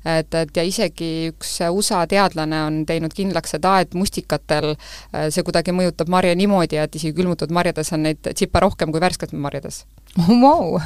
et, 0.06 0.36
et 0.38 0.58
ja 0.58 0.66
isegi 0.66 1.10
üks 1.32 1.58
USA 1.74 2.04
teadlane 2.10 2.62
on 2.68 2.84
teinud 2.88 3.14
kindlaks 3.16 3.56
seda, 3.56 3.80
et 3.84 3.96
mustikatel 3.98 4.74
äh, 4.76 5.28
see 5.34 5.46
kuidagi 5.46 5.76
mõjutab 5.76 6.12
marja 6.12 6.36
niimoodi, 6.38 6.80
et 6.82 6.96
isegi 7.00 7.16
külmutatud 7.18 7.56
marjades 7.56 7.92
on 7.96 8.06
neid 8.08 8.22
tsipa 8.32 8.64
rohkem 8.66 8.94
kui 8.94 9.04
värsketes 9.04 9.40
marjades 9.40 9.84
wow. 10.30 10.78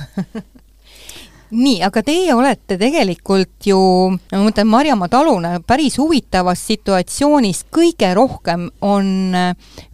nii, 1.63 1.79
aga 1.85 2.03
teie 2.05 2.33
olete 2.35 2.77
tegelikult 2.79 3.69
ju, 3.69 3.79
ma 4.31 4.41
mõtlen 4.45 4.69
Marjamaa 4.69 5.09
taluna, 5.11 5.55
päris 5.65 5.97
huvitavas 6.01 6.61
situatsioonis, 6.69 7.65
kõige 7.73 8.13
rohkem 8.17 8.69
on 8.85 9.35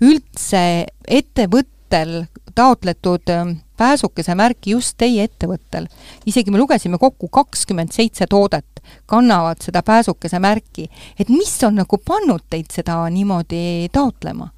üldse 0.04 0.64
ettevõttel 1.08 2.26
taotletud 2.56 3.32
äh, 3.32 3.56
pääsukese 3.78 4.36
märki 4.36 4.72
just 4.72 4.98
teie 4.98 5.28
ettevõttel. 5.28 5.88
isegi 6.26 6.52
me 6.52 6.58
lugesime 6.58 6.98
kokku 6.98 7.28
kakskümmend 7.28 7.92
seitse 7.92 8.28
toodet 8.30 8.66
kannavad 9.06 9.62
seda 9.62 9.84
pääsukese 9.84 10.40
märki. 10.40 10.90
et 11.20 11.30
mis 11.30 11.64
on 11.64 11.76
nagu 11.76 11.98
pannud 11.98 12.44
teid 12.50 12.72
seda 12.72 13.10
niimoodi 13.10 13.90
taotlema? 13.92 14.50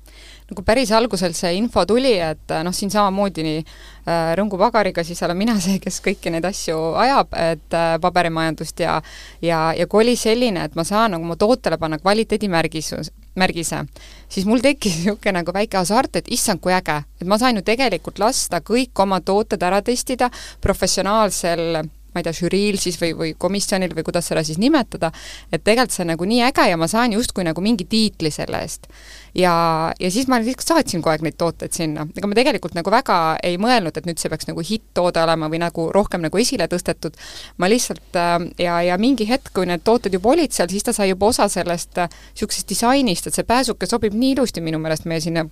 nagu 0.48 0.64
päris 0.64 0.92
algusel 0.96 1.34
see 1.36 1.58
info 1.60 1.84
tuli, 1.86 2.14
et 2.24 2.54
noh, 2.64 2.76
siin 2.76 2.92
samamoodi 2.92 3.44
nii 3.44 3.58
äh, 3.60 4.30
Rõngu 4.40 4.60
pagariga, 4.60 5.04
siis 5.04 5.20
olen 5.28 5.36
mina 5.38 5.58
see, 5.64 5.76
kes 5.84 6.00
kõiki 6.06 6.32
neid 6.32 6.48
asju 6.48 6.78
ajab, 6.96 7.36
et 7.36 7.76
äh, 7.76 7.98
paberimajandust 8.04 8.80
ja 8.80 9.02
ja, 9.44 9.74
ja 9.76 9.88
kui 9.92 10.06
oli 10.06 10.16
selline, 10.16 10.64
et 10.64 10.78
ma 10.80 10.88
saan 10.88 11.18
nagu 11.18 11.28
oma 11.28 11.36
tootele 11.36 11.80
panna 11.82 12.00
kvaliteedimärgis, 12.00 12.94
märgise, 13.36 13.84
siis 14.30 14.48
mul 14.50 14.64
tekkis 14.64 14.96
niisugune 15.00 15.38
nagu 15.40 15.54
väike 15.54 15.80
hasart, 15.80 16.20
et 16.22 16.32
issand, 16.34 16.62
kui 16.64 16.74
äge, 16.76 17.02
et 17.22 17.28
ma 17.28 17.40
sain 17.42 17.58
ju 17.58 17.66
tegelikult 17.66 18.20
lasta 18.24 18.62
kõik 18.66 19.04
oma 19.04 19.22
tooted 19.22 19.64
ära 19.64 19.82
testida 19.86 20.32
professionaalsel 20.62 21.84
ma 22.18 22.24
ei 22.24 22.28
tea, 22.28 22.36
žüriil 22.42 22.80
siis 22.82 22.98
või, 23.02 23.14
või 23.18 23.36
komisjonil 23.38 23.94
või 23.98 24.06
kuidas 24.08 24.30
seda 24.32 24.44
siis 24.48 24.60
nimetada, 24.62 25.12
et 25.52 25.64
tegelikult 25.64 25.96
see 25.96 26.04
on 26.06 26.12
nagu 26.14 26.28
nii 26.28 26.42
äge 26.50 26.68
ja 26.72 26.80
ma 26.80 26.90
saan 26.92 27.14
justkui 27.14 27.46
nagu 27.48 27.62
mingi 27.64 27.86
tiitli 27.90 28.32
selle 28.34 28.62
eest. 28.66 28.90
ja, 29.38 29.54
ja 30.00 30.12
siis 30.12 30.28
ma 30.28 30.40
lihtsalt 30.42 30.74
saatsin 30.74 31.02
kogu 31.02 31.14
aeg 31.14 31.26
neid 31.26 31.38
tooteid 31.38 31.76
sinna, 31.76 32.08
ega 32.18 32.30
ma 32.30 32.38
tegelikult 32.38 32.76
nagu 32.78 32.92
väga 32.92 33.20
ei 33.46 33.60
mõelnud, 33.62 33.98
et 33.98 34.08
nüüd 34.10 34.20
see 34.22 34.32
peaks 34.34 34.50
nagu 34.50 34.64
hitt-toode 34.66 35.22
olema 35.22 35.50
või 35.52 35.62
nagu 35.62 35.90
rohkem 35.94 36.24
nagu 36.26 36.42
esile 36.42 36.68
tõstetud, 36.72 37.18
ma 37.62 37.70
lihtsalt 37.70 38.18
äh, 38.18 38.36
ja, 38.66 38.80
ja 38.90 38.98
mingi 39.02 39.28
hetk, 39.30 39.52
kui 39.54 39.68
need 39.70 39.86
tooted 39.86 40.14
juba 40.18 40.34
olid 40.34 40.56
seal, 40.56 40.70
siis 40.72 40.86
ta 40.86 40.96
sai 40.96 41.12
juba 41.12 41.30
osa 41.30 41.48
sellest 41.52 41.98
niisugusest 42.00 42.66
äh, 42.66 42.72
disainist, 42.74 43.28
et 43.28 43.38
see 43.38 43.48
pääsuke 43.48 43.90
sobib 43.90 44.16
nii 44.18 44.36
ilusti 44.36 44.64
minu 44.64 44.80
meelest 44.82 45.08
meie 45.10 45.22
sinna 45.24 45.46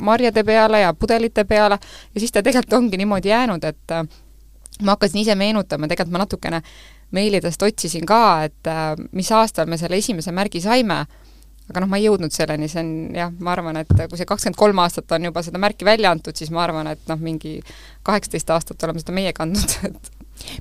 marjade 0.00 0.44
peale 0.44 0.82
ja 0.82 0.94
pudelite 0.94 1.44
peale. 1.44 1.78
Ja 2.14 2.20
siis 2.20 2.32
ta 2.32 2.42
tegelikult 2.42 2.78
ongi 2.78 3.00
niimoodi 3.00 3.32
jäänud, 3.32 3.64
et 3.64 3.94
äh, 3.94 4.06
ma 4.82 4.96
hakkasin 4.96 5.22
ise 5.22 5.36
meenutama, 5.38 5.88
tegelikult 5.88 6.16
ma 6.16 6.24
natukene 6.24 6.62
meilidest 7.16 7.62
otsisin 7.62 8.06
ka, 8.08 8.22
et 8.48 8.70
äh, 8.70 8.92
mis 9.16 9.30
aastal 9.32 9.70
me 9.70 9.78
selle 9.80 9.98
esimese 10.00 10.34
märgi 10.34 10.60
saime, 10.64 11.04
aga 11.70 11.82
noh, 11.82 11.90
ma 11.90 11.98
ei 11.98 12.06
jõudnud 12.06 12.34
selleni, 12.34 12.68
see 12.70 12.82
on 12.82 12.90
jah, 13.16 13.32
ma 13.42 13.54
arvan, 13.54 13.80
et 13.82 13.90
kui 13.94 14.18
see 14.18 14.28
kakskümmend 14.28 14.58
kolm 14.58 14.82
aastat 14.82 15.16
on 15.16 15.28
juba 15.28 15.42
seda 15.46 15.60
märki 15.62 15.86
välja 15.86 16.12
antud, 16.14 16.36
siis 16.38 16.52
ma 16.54 16.62
arvan, 16.66 16.90
et 16.92 17.02
noh, 17.10 17.18
mingi 17.22 17.58
kaheksateist 18.06 18.52
aastat 18.54 18.86
oleme 18.86 19.02
seda 19.02 19.16
meie 19.16 19.32
kandnud, 19.36 19.78
et 19.90 20.12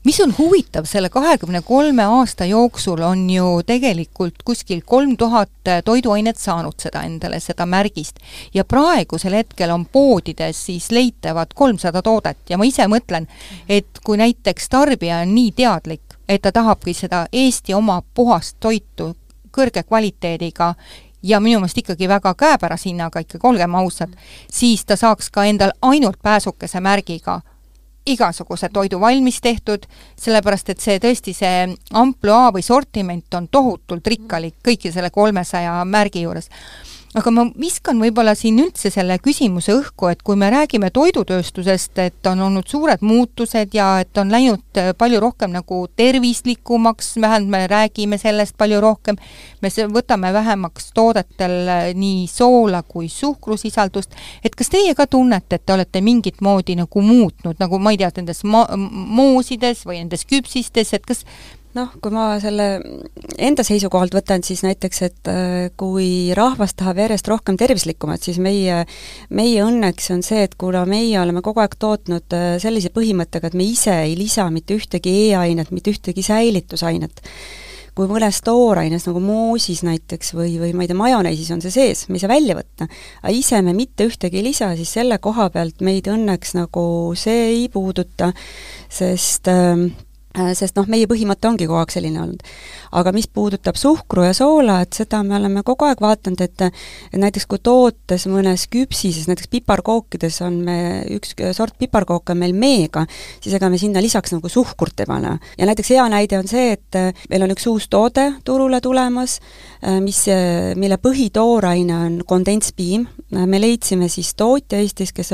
mis 0.03 0.19
on 0.21 0.33
huvitav, 0.37 0.85
selle 0.85 1.09
kahekümne 1.09 1.61
kolme 1.61 2.03
aasta 2.03 2.45
jooksul 2.45 3.01
on 3.01 3.29
ju 3.29 3.61
tegelikult 3.65 4.43
kuskil 4.45 4.81
kolm 4.85 5.17
tuhat 5.17 5.49
toiduainet 5.85 6.37
saanud 6.37 6.79
seda 6.81 7.03
endale, 7.03 7.39
seda 7.39 7.65
märgist. 7.65 8.19
ja 8.53 8.63
praegusel 8.63 9.33
hetkel 9.33 9.71
on 9.71 9.85
poodides 9.85 10.65
siis 10.65 10.91
leitavad 10.91 11.53
kolmsada 11.55 12.01
toodet 12.01 12.37
ja 12.49 12.57
ma 12.57 12.65
ise 12.65 12.87
mõtlen, 12.87 13.27
et 13.69 13.99
kui 14.03 14.17
näiteks 14.17 14.69
tarbija 14.69 15.21
on 15.25 15.35
nii 15.35 15.51
teadlik, 15.51 16.01
et 16.29 16.41
ta 16.41 16.51
tahabki 16.51 16.93
seda 16.93 17.27
Eesti 17.31 17.73
oma 17.73 18.01
puhast 18.13 18.57
toitu 18.59 19.15
kõrge 19.55 19.83
kvaliteediga 19.83 20.73
ja 21.23 21.39
minu 21.39 21.59
meelest 21.59 21.77
ikkagi 21.77 22.07
väga 22.09 22.33
käepärase 22.37 22.89
hinnaga, 22.89 23.19
ikkagi 23.19 23.47
olgem 23.47 23.75
ausad, 23.75 24.13
siis 24.51 24.85
ta 24.85 24.95
saaks 24.95 25.29
ka 25.29 25.45
endal 25.45 25.73
ainult 25.81 26.21
pääsukese 26.21 26.79
märgiga 26.79 27.41
igasuguse 28.05 28.69
toidu 28.69 28.99
valmis 29.01 29.39
tehtud, 29.41 29.85
sellepärast 30.19 30.69
et 30.69 30.83
see 30.83 30.99
tõesti, 31.01 31.33
see 31.33 31.75
ampluaa 31.93 32.51
või 32.55 32.65
sortiment 32.65 33.33
on 33.37 33.47
tohutult 33.51 34.07
rikkalik 34.07 34.59
kõigi 34.65 34.91
selle 34.93 35.09
kolmesaja 35.09 35.79
märgi 35.85 36.25
juures. 36.25 36.49
Aga 37.15 37.31
ma 37.31 37.45
viskan 37.59 37.99
võib-olla 38.03 38.33
siin 38.35 38.57
üldse 38.59 38.89
selle 38.91 39.15
küsimuse 39.23 39.71
õhku, 39.71 40.09
et 40.11 40.21
kui 40.25 40.35
me 40.39 40.49
räägime 40.51 40.89
toidutööstusest, 40.95 41.95
et 42.03 42.27
on 42.27 42.41
olnud 42.49 42.67
suured 42.67 43.03
muutused 43.05 43.75
ja 43.75 43.87
et 44.03 44.19
on 44.19 44.33
läinud 44.33 44.79
äh, 44.81 44.91
palju 44.97 45.21
rohkem 45.23 45.53
nagu 45.55 45.79
tervislikumaks, 45.95 47.13
vähemalt 47.21 47.51
me 47.55 47.63
räägime 47.71 48.19
sellest 48.19 48.57
palju 48.59 48.81
rohkem, 48.83 49.19
me 49.63 49.71
võtame 49.95 50.33
vähemaks 50.35 50.91
toodetel 50.97 51.55
äh, 51.63 51.89
nii 51.95 52.27
soola 52.31 52.83
kui 52.83 53.07
suhkrusisaldust, 53.09 54.15
et 54.43 54.55
kas 54.55 54.73
teie 54.73 54.95
ka 54.95 55.07
tunnete, 55.07 55.55
et 55.55 55.65
te 55.65 55.77
olete 55.77 56.03
mingit 56.03 56.43
moodi 56.43 56.75
nagu 56.75 57.01
muutnud, 57.01 57.55
nagu 57.63 57.79
ma 57.79 57.95
ei 57.95 58.01
tea, 58.03 58.11
nendes 58.19 58.43
ma-, 58.43 58.67
moosides 58.75 59.85
või 59.87 60.01
nendes 60.03 60.27
küpsistes, 60.27 60.91
et 60.93 61.07
kas 61.07 61.23
noh, 61.75 61.91
kui 62.01 62.13
ma 62.13 62.27
selle 62.43 62.67
enda 63.41 63.65
seisukohalt 63.65 64.15
võtan, 64.15 64.43
siis 64.45 64.63
näiteks, 64.65 65.01
et 65.07 65.31
äh, 65.31 65.67
kui 65.77 66.31
rahvas 66.37 66.75
tahab 66.77 67.01
järjest 67.03 67.27
rohkem 67.31 67.59
tervislikumat, 67.59 68.23
siis 68.23 68.39
meie, 68.43 68.83
meie 69.35 69.65
õnneks 69.65 70.09
on 70.15 70.23
see, 70.25 70.45
et 70.47 70.55
kuna 70.59 70.85
meie 70.89 71.19
oleme 71.21 71.43
kogu 71.45 71.63
aeg 71.63 71.77
tootnud 71.79 72.37
äh, 72.37 72.47
sellise 72.63 72.93
põhimõttega, 72.95 73.51
et 73.51 73.59
me 73.59 73.67
ise 73.67 73.95
ei 74.05 74.17
lisa 74.19 74.47
mitte 74.53 74.77
ühtegi 74.79 75.13
E-ainet, 75.27 75.73
mitte 75.75 75.93
ühtegi 75.93 76.23
säilitusainet, 76.25 77.21
kui 77.95 78.09
mõnes 78.11 78.41
tooraines, 78.43 79.05
nagu 79.07 79.21
moosis 79.23 79.83
näiteks 79.87 80.33
või, 80.35 80.57
või 80.59 80.73
ma 80.75 80.83
ei 80.83 80.91
tea, 80.91 80.99
majoneisis 80.99 81.51
on 81.55 81.63
see 81.63 81.71
sees, 81.71 82.07
me 82.09 82.19
ei 82.19 82.25
saa 82.25 82.31
välja 82.31 82.57
võtta, 82.57 82.89
aga 83.21 83.35
ise 83.35 83.61
me 83.63 83.75
mitte 83.75 84.07
ühtegi 84.09 84.41
ei 84.41 84.49
lisa, 84.49 84.73
siis 84.79 84.91
selle 84.97 85.19
koha 85.23 85.47
pealt 85.53 85.83
meid 85.83 86.11
õnneks 86.11 86.57
nagu 86.59 86.87
see 87.19 87.47
ei 87.53 87.69
puuduta, 87.71 88.33
sest 88.91 89.47
Äh, 89.51 90.04
sest 90.55 90.75
noh, 90.79 90.87
meie 90.91 91.07
põhimõte 91.09 91.47
ongi 91.49 91.67
kogu 91.67 91.79
aeg 91.79 91.93
selline 91.93 92.21
olnud. 92.21 92.43
aga 92.95 93.11
mis 93.11 93.27
puudutab 93.27 93.75
suhkru 93.75 94.23
ja 94.23 94.33
soola, 94.35 94.79
et 94.85 94.95
seda 94.95 95.19
me 95.23 95.35
oleme 95.35 95.63
kogu 95.67 95.87
aeg 95.87 95.99
vaadanud, 96.03 96.41
et 96.41 96.63
näiteks 97.15 97.47
kui 97.51 97.59
tootes 97.63 98.27
mõnes 98.31 98.67
küpsises, 98.71 99.27
näiteks 99.27 99.49
piparkookides 99.51 100.39
on 100.45 100.61
me, 100.63 100.77
üks 101.15 101.35
sort 101.57 101.75
piparkooke 101.79 102.35
on 102.35 102.39
meil 102.39 102.55
meega, 102.55 103.05
siis 103.43 103.55
ega 103.57 103.69
me 103.71 103.79
sinna 103.81 104.03
lisaks 104.03 104.35
nagu 104.35 104.51
suhkurt 104.51 105.03
ei 105.03 105.09
pane. 105.09 105.37
ja 105.57 105.67
näiteks 105.67 105.91
hea 105.95 106.07
näide 106.11 106.39
on 106.39 106.47
see, 106.47 106.75
et 106.77 106.99
äh, 106.99 107.25
meil 107.29 107.47
on 107.47 107.55
üks 107.55 107.67
uus 107.71 107.89
toode 107.91 108.27
turule 108.47 108.81
tulemas, 108.81 109.39
äh, 109.83 109.99
mis, 110.03 110.25
mille 110.79 110.99
põhitooraine 111.01 111.95
on 111.95 112.21
kondentspiim, 112.27 113.07
me 113.35 113.59
leidsime 113.61 114.09
siis 114.09 114.33
tootja 114.35 114.79
Eestis, 114.79 115.11
kes 115.15 115.33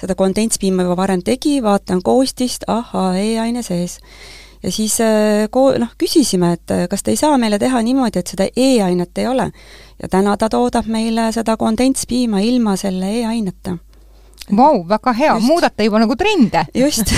seda 0.00 0.14
kondentspiima 0.18 0.84
juba 0.84 0.96
varem 0.98 1.22
tegi, 1.24 1.58
vaatan 1.62 2.02
koostist, 2.04 2.68
ahhaa, 2.68 3.14
E-aine 3.18 3.62
sees 3.62 3.98
ja 4.62 4.72
siis 4.72 5.00
äh, 5.00 5.48
ko-, 5.50 5.74
noh, 5.78 5.92
küsisime, 5.98 6.52
et 6.58 6.70
äh, 6.74 6.86
kas 6.90 7.02
te 7.02 7.14
ei 7.14 7.20
saa 7.20 7.38
meile 7.38 7.58
teha 7.58 7.82
niimoodi, 7.82 8.18
et 8.18 8.32
seda 8.34 8.48
E-ainet 8.56 9.18
ei 9.18 9.26
ole. 9.26 9.50
ja 10.02 10.08
täna 10.08 10.36
ta 10.36 10.48
toodab 10.48 10.86
meile 10.86 11.32
seda 11.32 11.56
kondentspiima 11.56 12.40
ilma 12.40 12.76
selle 12.76 13.10
E-aineta 13.20 13.78
Vau, 14.56 14.80
väga 14.88 15.12
hea, 15.12 15.34
muudate 15.44 15.84
juba 15.84 16.00
nagu 16.00 16.16
trende. 16.16 16.64
just. 16.74 17.12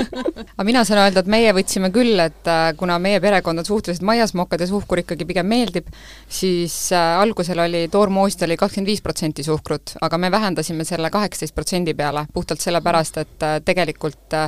Aga 0.56 0.66
mina 0.66 0.84
saan 0.86 1.00
öelda, 1.02 1.22
et 1.24 1.30
meie 1.30 1.52
võtsime 1.56 1.90
küll, 1.94 2.18
et 2.22 2.50
äh, 2.50 2.68
kuna 2.78 2.98
meie 3.02 3.20
perekond 3.22 3.58
on 3.58 3.66
suhteliselt 3.66 4.06
maiasmokkad 4.06 4.62
ja 4.62 4.68
suhkur 4.70 5.02
ikkagi 5.02 5.26
pigem 5.26 5.48
meeldib, 5.50 5.88
siis 6.28 6.76
äh, 6.94 7.16
algusel 7.20 7.60
oli 7.64 7.86
toormoost 7.92 8.44
oli 8.46 8.58
kakskümmend 8.60 8.92
viis 8.92 9.02
protsenti 9.02 9.44
suhkrut, 9.46 9.96
aga 10.06 10.20
me 10.22 10.30
vähendasime 10.30 10.86
selle 10.86 11.10
kaheksateist 11.10 11.56
protsendi 11.56 11.96
peale, 11.98 12.26
puhtalt 12.32 12.62
sellepärast, 12.62 13.20
et 13.24 13.46
äh, 13.46 13.58
tegelikult 13.66 14.38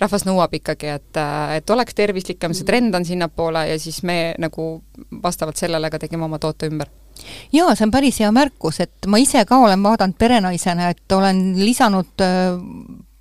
rahvas 0.00 0.26
nõuab 0.28 0.54
ikkagi, 0.60 0.92
et 0.92 1.22
et 1.56 1.70
oleks 1.70 1.96
tervislikum, 1.96 2.52
see 2.54 2.66
trend 2.68 2.94
on 2.94 3.04
sinnapoole 3.08 3.66
ja 3.70 3.80
siis 3.80 4.02
me 4.06 4.34
nagu 4.42 4.68
vastavalt 5.22 5.56
sellele 5.56 5.90
ka 5.90 6.00
tegime 6.02 6.28
oma 6.28 6.38
toote 6.42 6.68
ümber 6.68 6.92
jaa, 7.52 7.74
see 7.74 7.86
on 7.86 7.94
päris 7.94 8.20
hea 8.20 8.30
märkus, 8.34 8.80
et 8.84 9.08
ma 9.10 9.20
ise 9.22 9.44
ka 9.48 9.58
olen 9.64 9.82
vaadanud 9.82 10.16
perenaisena, 10.18 10.90
et 10.94 11.12
olen 11.12 11.42
lisanud 11.60 12.24
äh, 12.24 12.58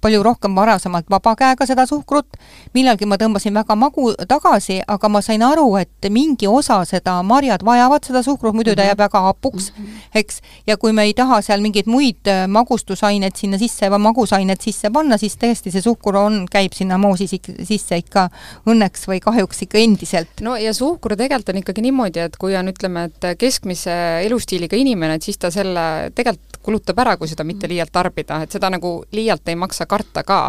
palju 0.05 0.21
rohkem 0.25 0.55
varasemalt 0.57 1.09
vaba 1.09 1.33
käega 1.39 1.65
seda 1.65 1.85
suhkrut, 1.89 2.37
millalgi 2.77 3.07
ma 3.09 3.17
tõmbasin 3.21 3.55
väga 3.57 3.77
magu 3.79 4.11
tagasi, 4.29 4.79
aga 4.87 5.09
ma 5.09 5.21
sain 5.25 5.43
aru, 5.45 5.65
et 5.81 6.09
mingi 6.13 6.49
osa 6.49 6.81
seda, 6.85 7.17
marjad 7.25 7.65
vajavad 7.65 8.05
seda 8.05 8.21
suhkrut, 8.25 8.53
muidu 8.55 8.75
ta 8.75 8.83
mhm. 8.83 8.91
jääb 8.91 9.01
väga 9.05 9.21
hapuks 9.29 9.71
mm, 9.71 9.85
-hmm. 9.85 10.05
eks, 10.21 10.41
ja 10.67 10.77
kui 10.77 10.93
me 10.93 11.07
ei 11.09 11.13
taha 11.17 11.41
seal 11.41 11.63
mingeid 11.65 11.89
muid 11.89 12.29
äh, 12.29 12.45
magustusaineid 12.47 13.35
sinna 13.35 13.57
sisse 13.57 13.89
või 13.89 14.03
magusainet 14.05 14.61
sisse 14.61 14.91
panna, 14.93 15.17
siis 15.17 15.37
tõesti 15.41 15.73
see 15.73 15.81
suhkur 15.81 16.15
on, 16.21 16.45
käib 16.51 16.73
sinna 16.77 16.97
moosi 17.01 17.27
sisse 17.27 17.97
ikka 17.97 18.29
õnneks 18.69 19.07
või 19.09 19.19
kahjuks 19.23 19.65
ikka 19.65 19.81
endiselt. 19.81 20.41
no 20.41 20.55
ja 20.55 20.73
suhkur 20.73 21.15
tegelikult 21.15 21.49
on 21.49 21.61
ikkagi 21.63 21.81
niimoodi, 21.81 22.19
et 22.19 22.37
kui 22.37 22.55
on, 22.55 22.69
ütleme, 22.69 23.09
et 23.09 23.31
keskmise 23.39 23.95
elustiiliga 24.25 24.77
inimene, 24.77 25.17
et 25.17 25.23
siis 25.23 25.37
ta 25.37 25.51
selle 25.51 26.11
tegelikult 26.15 26.54
kulutab 26.65 26.99
ära, 27.03 27.15
kui 27.17 27.29
seda 27.29 27.45
mitte 27.47 27.69
liialt 27.69 27.93
tarbida, 27.93 28.41
et 28.43 28.55
seda 28.55 28.71
nagu 28.73 28.97
liialt 29.15 29.47
ei 29.51 29.57
maksa 29.59 29.85
karta 29.89 30.23
ka. 30.25 30.39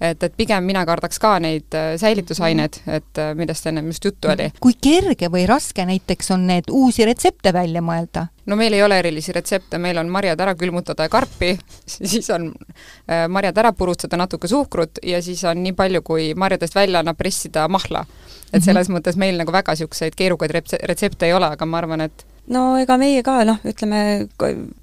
et, 0.00 0.22
et 0.22 0.36
pigem 0.36 0.64
mina 0.64 0.84
kardaks 0.86 1.18
ka 1.22 1.36
neid 1.42 1.74
äh, 1.74 1.94
säilitusained, 2.00 2.80
et 2.86 3.22
äh, 3.22 3.32
millest 3.38 3.66
ennem 3.66 3.90
just 3.92 4.04
juttu 4.04 4.30
oli. 4.32 4.50
kui 4.60 4.76
kerge 4.80 5.30
või 5.32 5.46
raske 5.50 5.86
näiteks 5.86 6.30
on 6.34 6.46
need 6.46 6.70
uusi 6.70 7.06
retsepte 7.08 7.52
välja 7.52 7.82
mõelda? 7.82 8.28
no 8.46 8.56
meil 8.60 8.76
ei 8.76 8.82
ole 8.84 8.98
erilisi 9.02 9.32
retsepte, 9.32 9.78
meil 9.78 9.98
on 9.98 10.10
marjad 10.12 10.40
ära 10.40 10.54
külmutada 10.58 11.08
ja 11.08 11.12
karpi, 11.12 11.54
siis 11.94 12.30
on 12.34 12.50
äh, 12.50 13.26
marjad 13.28 13.58
ära 13.64 13.72
purustada, 13.72 14.18
natuke 14.20 14.48
suhkrut 14.50 15.02
ja 15.02 15.22
siis 15.22 15.44
on 15.48 15.62
nii 15.64 15.74
palju, 15.76 16.02
kui 16.06 16.32
marjadest 16.38 16.74
välja 16.76 17.02
annab 17.02 17.18
pressida 17.18 17.66
mahla. 17.68 18.06
et 18.52 18.60
mhm. 18.60 18.64
selles 18.64 18.88
mm 18.88 18.94
mõttes 18.94 19.16
meil 19.18 19.34
nagu 19.34 19.50
väga 19.52 19.74
niisuguseid 19.74 20.14
keerukaid 20.14 20.52
retsepte 20.86 21.26
ei 21.26 21.32
ole, 21.34 21.48
aga 21.56 21.66
ma 21.66 21.80
arvan, 21.80 22.04
et 22.04 22.22
no 22.52 22.62
ega 22.80 22.96
meie 23.00 23.22
ka 23.24 23.38
noh, 23.48 23.60
ütleme 23.66 24.00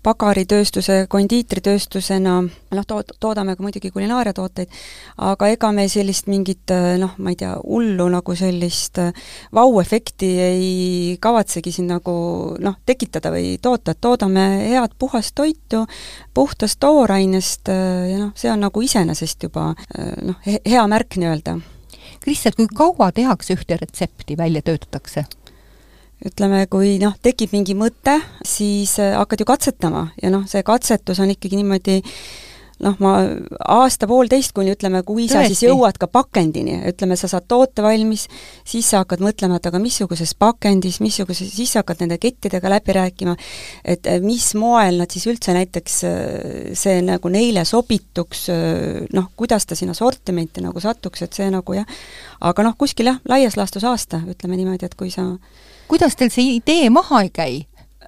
pagaritööstuse, 0.06 1.06
kondiitritööstusena 1.12 2.36
noh, 2.41 2.86
tood-, 2.89 3.13
toodame 3.21 3.56
ka 3.58 3.65
muidugi 3.65 3.91
kulinaariatooteid, 3.93 4.71
aga 5.30 5.50
ega 5.54 5.71
me 5.76 5.86
sellist 5.91 6.30
mingit 6.32 6.74
noh, 7.02 7.13
ma 7.21 7.34
ei 7.34 7.39
tea, 7.39 7.54
hullu 7.62 8.08
nagu 8.13 8.36
sellist 8.38 9.02
vau-efekti 9.54 10.32
ei 10.45 11.17
kavatsegi 11.21 11.74
siin 11.76 11.91
nagu 11.93 12.15
noh, 12.62 12.80
tekitada 12.86 13.34
või 13.34 13.58
toota, 13.62 13.93
et 13.93 14.02
toodame 14.02 14.47
head 14.71 14.95
puhast 15.00 15.36
toitu, 15.38 15.86
puhtast 16.34 16.80
toorainest 16.82 17.69
ja 17.69 18.24
noh, 18.24 18.34
see 18.38 18.52
on 18.54 18.65
nagu 18.65 18.82
iseenesest 18.82 19.50
juba 19.50 19.71
noh, 20.26 20.41
hea 20.45 20.88
märk 20.89 21.19
nii-öelda. 21.21 21.60
Kristel, 22.21 22.54
kui 22.54 22.67
kaua 22.69 23.10
tehakse 23.15 23.56
ühte 23.58 23.78
retsepti, 23.82 24.36
välja 24.38 24.62
töötatakse? 24.65 25.26
Ütleme, 26.25 26.65
kui 26.71 26.97
noh, 27.01 27.15
tekib 27.23 27.53
mingi 27.55 27.75
mõte, 27.77 28.19
siis 28.45 28.97
äh, 29.01 29.15
hakkad 29.17 29.41
ju 29.41 29.49
katsetama. 29.49 30.07
Ja 30.21 30.31
noh, 30.34 30.45
see 30.49 30.63
katsetus 30.65 31.21
on 31.23 31.34
ikkagi 31.34 31.60
niimoodi 31.60 32.01
noh, 32.82 32.98
ma 33.04 33.13
aasta-poolteist, 33.76 34.54
kuni 34.58 34.74
ütleme, 34.76 35.04
kui 35.08 35.28
Tõesti. 35.28 35.34
sa 35.34 35.46
siis 35.50 35.63
jõuad 35.67 36.00
ka 36.02 36.10
pakendini, 36.12 36.80
ütleme, 36.91 37.17
sa 37.20 37.30
saad 37.32 37.48
toote 37.52 37.84
valmis, 37.86 38.28
siis 38.67 38.89
sa 38.91 39.04
hakkad 39.04 39.24
mõtlema, 39.24 39.60
et 39.60 39.70
aga 39.70 39.82
missuguses 39.82 40.34
pakendis, 40.39 41.00
missuguse, 41.04 41.48
siis 41.48 41.76
sa 41.76 41.84
hakkad 41.84 42.04
nende 42.04 42.17
kettidega 42.22 42.72
läbi 42.74 42.98
rääkima, 42.98 43.36
et 43.96 44.10
äh, 44.10 44.22
mis 44.24 44.52
moel 44.60 45.02
nad 45.02 45.13
siis 45.13 45.28
üldse 45.32 45.56
näiteks 45.58 45.98
äh, 46.10 46.22
see 46.78 47.02
nagu 47.06 47.32
neile 47.34 47.65
sobituks, 47.67 48.48
noh, 49.13 49.32
kuidas 49.38 49.67
ta 49.70 49.78
sinna 49.78 49.96
sortimenti 49.98 50.63
nagu 50.63 50.82
satuks, 50.82 51.26
et 51.26 51.38
see 51.38 51.50
nagu 51.54 51.78
jah, 51.78 52.00
aga 52.41 52.65
noh, 52.65 52.78
kuskil 52.80 53.12
jah, 53.12 53.22
laias 53.30 53.58
laastus 53.60 53.86
aasta, 53.88 54.24
ütleme 54.30 54.58
niimoodi, 54.60 54.89
et 54.89 54.98
kui 54.98 55.13
sa 55.13 55.30
kuidas 55.91 56.15
teil 56.15 56.32
see 56.32 56.56
idee 56.56 56.89
maha 56.94 57.26
ei 57.26 57.32
käi? 57.36 57.56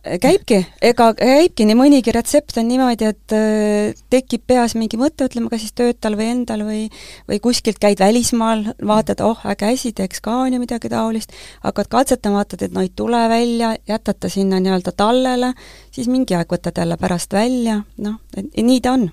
Käibki, 0.03 0.59
ega 0.83 1.07
käibki 1.15 1.65
nii 1.67 1.77
mõnigi 1.79 2.13
retsept 2.15 2.57
on 2.59 2.67
niimoodi, 2.67 3.07
et 3.13 3.35
äh, 3.35 4.01
tekib 4.11 4.43
peas 4.47 4.75
mingi 4.75 4.99
mõte, 4.99 5.27
ütleme 5.29 5.51
kas 5.51 5.63
siis 5.63 5.75
töötal 5.77 6.17
või 6.19 6.29
endal 6.33 6.65
või 6.67 6.81
või 7.29 7.39
kuskilt 7.43 7.79
käid 7.81 8.03
välismaal, 8.03 8.65
vaatad, 8.83 9.23
oh, 9.23 9.39
äge 9.47 9.71
asi, 9.71 9.93
teeks 9.95 10.21
ka 10.23 10.35
on 10.43 10.57
ju 10.57 10.61
midagi 10.61 10.91
taolist, 10.91 11.33
hakkad 11.63 11.91
katsetama, 11.91 12.41
vaatad, 12.43 12.67
et 12.67 12.75
no 12.75 12.83
ei 12.83 12.91
tule 12.95 13.23
välja, 13.31 13.73
jätad 13.87 14.19
ta 14.19 14.31
sinna 14.31 14.59
nii-öelda 14.63 14.95
tallele, 14.97 15.53
siis 15.91 16.11
mingi 16.11 16.35
aeg 16.35 16.51
võtad 16.51 16.83
jälle 16.83 16.99
pärast 16.99 17.33
välja, 17.33 17.81
noh, 18.03 18.19
nii 18.35 18.81
ta 18.83 18.97
on 18.97 19.11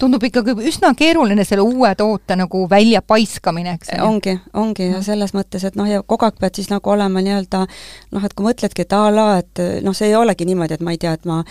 tundub 0.00 0.24
ikkagi 0.26 0.54
üsna 0.70 0.92
keeruline 0.98 1.44
selle 1.46 1.64
uue 1.66 1.92
toote 1.98 2.36
nagu 2.40 2.64
väljapaiskamine, 2.70 3.76
eks 3.78 3.92
ole. 3.94 4.02
ongi, 4.06 4.36
ongi 4.56 4.90
ja 4.90 5.02
selles 5.04 5.34
mõttes, 5.36 5.64
et 5.68 5.76
noh, 5.78 5.88
ja 5.88 6.02
kogu 6.02 6.28
aeg 6.28 6.40
pead 6.40 6.60
siis 6.60 6.70
nagu 6.72 6.94
olema 6.94 7.22
nii-öelda 7.24 7.66
noh, 7.66 8.24
et 8.24 8.34
kui 8.34 8.48
mõtledki, 8.48 8.86
et 8.86 8.96
a 8.96 9.04
la, 9.14 9.28
et 9.42 9.62
noh, 9.84 9.96
see 9.96 10.10
ei 10.10 10.18
olegi 10.18 10.48
niimoodi, 10.48 10.78
et 10.78 10.84
ma 10.86 10.96
ei 10.96 11.00
tea, 11.02 11.14
et 11.18 11.28
ma 11.28 11.42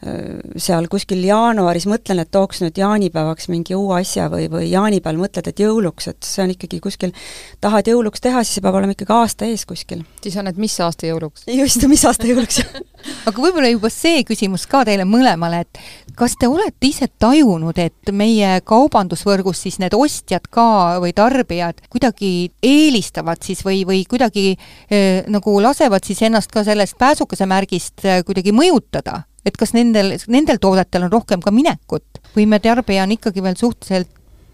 seal 0.00 0.86
kuskil 0.88 1.20
jaanuaris 1.26 1.84
mõtlen, 1.90 2.22
et 2.22 2.30
tooks 2.32 2.62
nüüd 2.62 2.78
jaanipäevaks 2.80 3.50
mingi 3.52 3.76
uue 3.76 3.98
asja 4.00 4.30
või, 4.32 4.46
või 4.52 4.70
jaanipäeval 4.70 5.20
mõtled, 5.20 5.50
et 5.50 5.60
jõuluks, 5.60 6.08
et 6.08 6.24
see 6.24 6.44
on 6.44 6.54
ikkagi 6.54 6.80
kuskil, 6.80 7.12
tahad 7.60 7.90
jõuluks 7.90 8.24
teha, 8.24 8.40
siis 8.44 8.58
see 8.58 8.64
peab 8.64 8.78
olema 8.80 8.96
ikkagi 8.96 9.12
aasta 9.12 9.48
ees 9.50 9.66
kuskil. 9.68 10.04
siis 10.24 10.38
on, 10.40 10.48
et 10.48 10.56
mis 10.60 10.78
aasta 10.80 11.10
jõuluks? 11.10 11.44
just, 11.52 11.84
mis 11.90 12.04
aasta 12.08 12.30
jõuluks 12.30 12.62
aga 13.28 13.44
võib-olla 13.44 13.70
juba 13.72 13.90
see 13.92 14.24
küsimus 14.28 14.66
ka 14.70 14.82
teile 14.88 15.04
mõlemale, 15.08 15.62
et 15.66 15.80
kas 16.16 16.36
te 16.40 16.48
olete 16.48 16.88
ise 16.88 17.10
tajunud, 17.20 17.76
et 17.80 18.12
meie 18.12 18.56
kaubandusvõrgus 18.66 19.64
siis 19.66 19.80
need 19.82 19.94
ostjad 19.96 20.48
ka 20.52 21.00
või 21.02 21.12
tarbijad 21.16 21.84
kuidagi 21.92 22.50
eelistavad 22.64 23.42
siis 23.44 23.64
või, 23.66 23.82
või 23.88 24.04
kuidagi 24.08 24.54
eh, 24.54 25.26
nagu 25.28 25.58
lasevad 25.60 26.06
siis 26.06 26.22
ennast 26.28 26.52
ka 26.52 26.64
sellest 26.64 26.98
pääsukese 27.00 27.48
märgist 27.50 28.04
eh, 28.04 28.22
kuidagi 28.24 28.56
mõjutada? 28.56 29.24
Et 29.46 29.56
kas 29.56 29.74
nendel, 29.76 30.14
nendel 30.28 30.60
toodetel 30.60 31.08
on 31.08 31.12
rohkem 31.12 31.42
ka 31.44 31.52
minekut 31.54 32.22
või 32.36 32.46
me 32.50 32.60
tarbija 32.62 33.06
on 33.06 33.16
ikkagi 33.16 33.42
veel 33.44 33.58
suhteliselt 33.60 34.10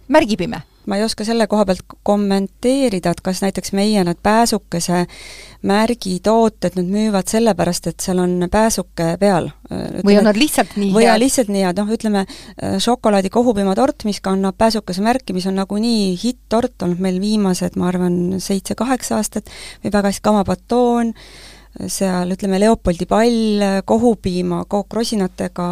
märgipime? 0.09 0.63
ma 0.87 0.97
ei 0.97 1.05
oska 1.05 1.25
selle 1.27 1.49
koha 1.51 1.65
pealt 1.67 1.83
kommenteerida, 2.07 3.11
et 3.11 3.21
kas 3.25 3.41
näiteks 3.43 3.73
meie 3.75 4.03
need 4.07 4.21
pääsukese 4.23 5.03
märgitooted 5.67 6.77
nüüd 6.79 6.93
müüvad 6.93 7.31
sellepärast, 7.31 7.89
et 7.91 8.05
seal 8.05 8.21
on 8.23 8.47
pääsuke 8.51 9.09
peal. 9.19 9.51
või 10.07 10.19
on 10.21 10.29
nad 10.29 10.39
lihtsalt 10.39 10.77
nii 10.79 10.93
või 10.95 11.09
on 11.11 11.19
lihtsalt 11.21 11.51
nii 11.51 11.65
head, 11.67 11.81
noh 11.81 11.91
ütleme, 11.97 12.23
äh, 12.29 12.79
šokolaadi 12.83 13.33
kohupiimatort, 13.35 14.07
mis 14.07 14.23
kannab 14.23 14.59
pääsukese 14.59 15.03
märki, 15.03 15.35
mis 15.35 15.49
on 15.51 15.59
nagunii 15.59 16.15
hitt-tort 16.23 16.87
olnud 16.87 17.03
meil 17.03 17.19
viimased, 17.21 17.75
ma 17.77 17.91
arvan, 17.91 18.39
seitse-kaheksa 18.43 19.19
aastat, 19.19 19.51
või 19.83 19.91
väga 19.91 20.15
hästi 20.15 20.27
kamapatoon, 20.31 21.13
seal 21.93 22.33
ütleme, 22.37 22.61
Leopoldi 22.63 23.09
pall, 23.11 23.67
kohupiima, 23.85 24.65
kook 24.71 24.97
rosinatega, 24.97 25.69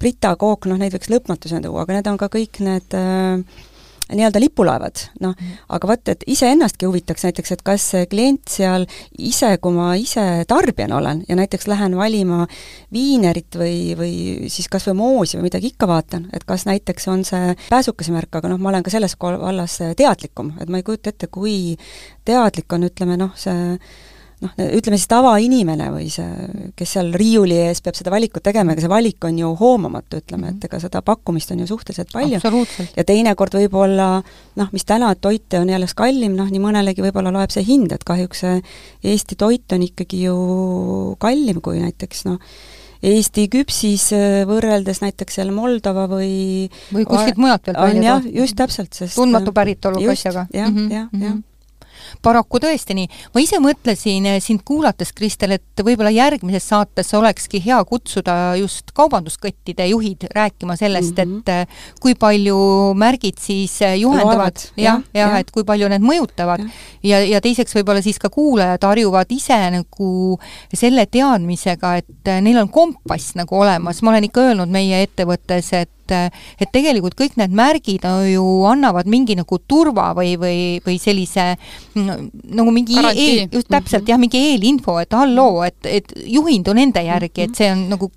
Brita 0.00 0.34
kook, 0.40 0.68
noh 0.70 0.78
neid 0.80 0.94
võiks 0.96 1.10
lõpmatuseni 1.12 1.66
tuua, 1.66 1.86
aga 1.86 1.98
need 1.98 2.12
on 2.12 2.20
ka 2.20 2.30
kõik 2.32 2.60
need 2.64 2.96
äh, 2.98 3.66
nii-öelda 4.14 4.40
lipulaevad, 4.40 5.00
noh, 5.20 5.34
mhm. 5.36 5.56
aga 5.76 5.88
vot, 5.90 6.08
et 6.08 6.24
iseennastki 6.32 6.88
huvitaks 6.88 7.26
näiteks, 7.26 7.52
et 7.52 7.62
kas 7.66 7.84
see 7.92 8.06
klient 8.08 8.48
seal 8.48 8.86
ise, 9.18 9.50
kui 9.60 9.74
ma 9.76 9.90
ise 10.00 10.24
tarbijana 10.48 10.96
olen 10.96 11.22
ja 11.28 11.36
näiteks 11.36 11.68
lähen 11.68 11.96
valima 11.96 12.46
viinerit 12.94 13.58
või, 13.60 13.94
või 13.98 14.12
siis 14.52 14.70
kas 14.72 14.88
või 14.88 14.98
moosi 15.02 15.38
või 15.38 15.48
midagi 15.50 15.72
ikka 15.74 15.88
vaatan, 15.90 16.28
et 16.32 16.46
kas 16.48 16.64
näiteks 16.68 17.08
on 17.12 17.24
see 17.28 17.54
pääsukese 17.68 18.14
märk, 18.14 18.40
aga 18.40 18.52
noh, 18.54 18.60
ma 18.60 18.72
olen 18.72 18.86
ka 18.86 18.92
selles 18.94 19.16
vallas 19.20 19.80
teadlikum, 19.96 20.54
et 20.60 20.72
ma 20.72 20.80
ei 20.80 20.86
kujuta 20.86 21.12
ette, 21.12 21.28
kui 21.32 21.76
teadlik 22.24 22.72
on, 22.72 22.88
ütleme 22.88 23.20
noh, 23.20 23.36
see 23.36 23.76
noh, 24.44 24.52
ütleme 24.78 24.98
siis 24.98 25.10
tavainimene 25.10 25.88
või 25.92 26.08
see, 26.12 26.28
kes 26.78 26.94
seal 26.96 27.10
riiuli 27.18 27.56
ees 27.66 27.82
peab 27.84 27.98
seda 27.98 28.12
valikut 28.14 28.44
tegema, 28.44 28.74
ega 28.74 28.84
see 28.84 28.92
valik 28.92 29.26
on 29.28 29.40
ju 29.40 29.50
hoomamatu, 29.58 30.22
ütleme, 30.22 30.54
et 30.54 30.66
ega 30.68 30.80
seda 30.82 31.02
pakkumist 31.06 31.52
on 31.54 31.62
ju 31.64 31.68
suhteliselt 31.70 32.12
palju. 32.14 32.40
ja 32.96 33.06
teinekord 33.08 33.58
võib-olla 33.58 34.08
noh, 34.60 34.72
mis 34.74 34.86
täna, 34.88 35.12
et 35.14 35.22
toite 35.24 35.62
on 35.62 35.70
jälle 35.72 35.90
kallim, 35.98 36.36
noh 36.38 36.50
nii 36.50 36.62
mõnelegi 36.62 37.04
võib-olla 37.04 37.34
loeb 37.34 37.54
see 37.54 37.66
hind, 37.66 37.94
et 37.94 38.04
kahjuks 38.06 38.44
see 38.44 38.58
Eesti 39.08 39.38
toit 39.38 39.72
on 39.74 39.82
ikkagi 39.86 40.24
ju 40.28 40.36
kallim 41.22 41.62
kui 41.64 41.82
näiteks 41.82 42.26
noh, 42.28 42.38
Eesti 43.08 43.46
küpsis 43.50 44.08
äh, 44.16 44.40
võrreldes 44.48 45.02
näiteks 45.04 45.38
seal 45.38 45.52
Moldova 45.54 46.08
või 46.10 46.66
või 46.90 47.04
kuskilt 47.06 47.38
mujalt 47.38 47.70
veel 47.70 47.78
välja 47.78 48.16
toodud. 48.18 48.40
just 48.42 48.58
täpselt, 48.58 48.90
sest 48.94 49.18
tundmatu 49.18 49.54
päritoluga 49.54 50.14
asjaga. 50.14 50.48
jah, 50.54 50.66
mhm, 50.70 50.90
jah, 50.90 51.06
jah 51.14 51.38
paraku 52.22 52.60
tõesti 52.62 52.96
nii. 52.98 53.08
ma 53.34 53.42
ise 53.42 53.60
mõtlesin 53.62 54.26
eh, 54.30 54.38
sind 54.44 54.64
kuulates, 54.68 55.12
Kristel, 55.16 55.56
et 55.58 55.82
võib-olla 55.84 56.12
järgmises 56.14 56.68
saates 56.70 57.12
olekski 57.14 57.60
hea 57.64 57.78
kutsuda 57.88 58.56
just 58.60 58.92
kaubanduskõttide 58.96 59.88
juhid 59.90 60.28
rääkima 60.34 60.76
sellest 60.76 61.16
mm, 61.16 61.24
-hmm. 61.24 61.38
et 61.40 61.48
eh, 61.48 61.90
kui 62.00 62.14
palju 62.14 62.58
märgid 62.98 63.38
siis 63.40 63.80
eh, 63.82 63.98
juhendavad, 64.02 64.56
jah, 64.76 65.02
jah 65.14 65.34
ja,, 65.34 65.38
et 65.38 65.50
kui 65.50 65.64
palju 65.64 65.88
need 65.88 66.04
mõjutavad. 66.04 66.64
ja, 67.02 67.18
ja, 67.18 67.24
ja 67.34 67.40
teiseks 67.40 67.74
võib-olla 67.74 68.02
siis 68.02 68.18
ka 68.18 68.30
kuulajad 68.30 68.84
harjuvad 68.84 69.30
ise 69.30 69.58
nagu 69.70 70.38
selle 70.74 71.06
teadmisega, 71.06 71.96
et 71.96 72.34
neil 72.42 72.58
on 72.58 72.68
kompass 72.68 73.34
nagu 73.38 73.60
olemas, 73.60 74.02
ma 74.02 74.10
olen 74.10 74.28
ikka 74.28 74.48
öelnud 74.50 74.70
meie 74.70 75.02
ettevõttes, 75.02 75.72
et 75.72 75.90
et 76.10 76.34
et 76.60 76.70
tegelikult 76.72 77.16
kõik 77.18 77.36
need 77.40 77.54
märgid 77.54 78.04
ju 78.32 78.44
annavad 78.68 79.06
mingi 79.06 79.36
nagu 79.38 79.58
turva 79.68 80.12
või, 80.16 80.36
või, 80.40 80.60
või 80.84 80.98
sellise 81.00 81.54
nagu 81.94 82.70
mingi 82.74 82.98
eel, 82.98 83.48
just 83.52 83.68
täpselt 83.68 84.02
mm 84.02 84.06
-hmm. 84.06 84.10
jah, 84.10 84.18
mingi 84.18 84.44
eelinfo, 84.52 84.98
et 85.00 85.12
halloo, 85.12 85.62
et, 85.62 85.78
et 85.84 86.12
juhindu 86.26 86.74
nende 86.74 87.02
järgi, 87.02 87.48
et 87.48 87.54
see 87.54 87.72
on 87.72 87.88
nagu 87.88 88.10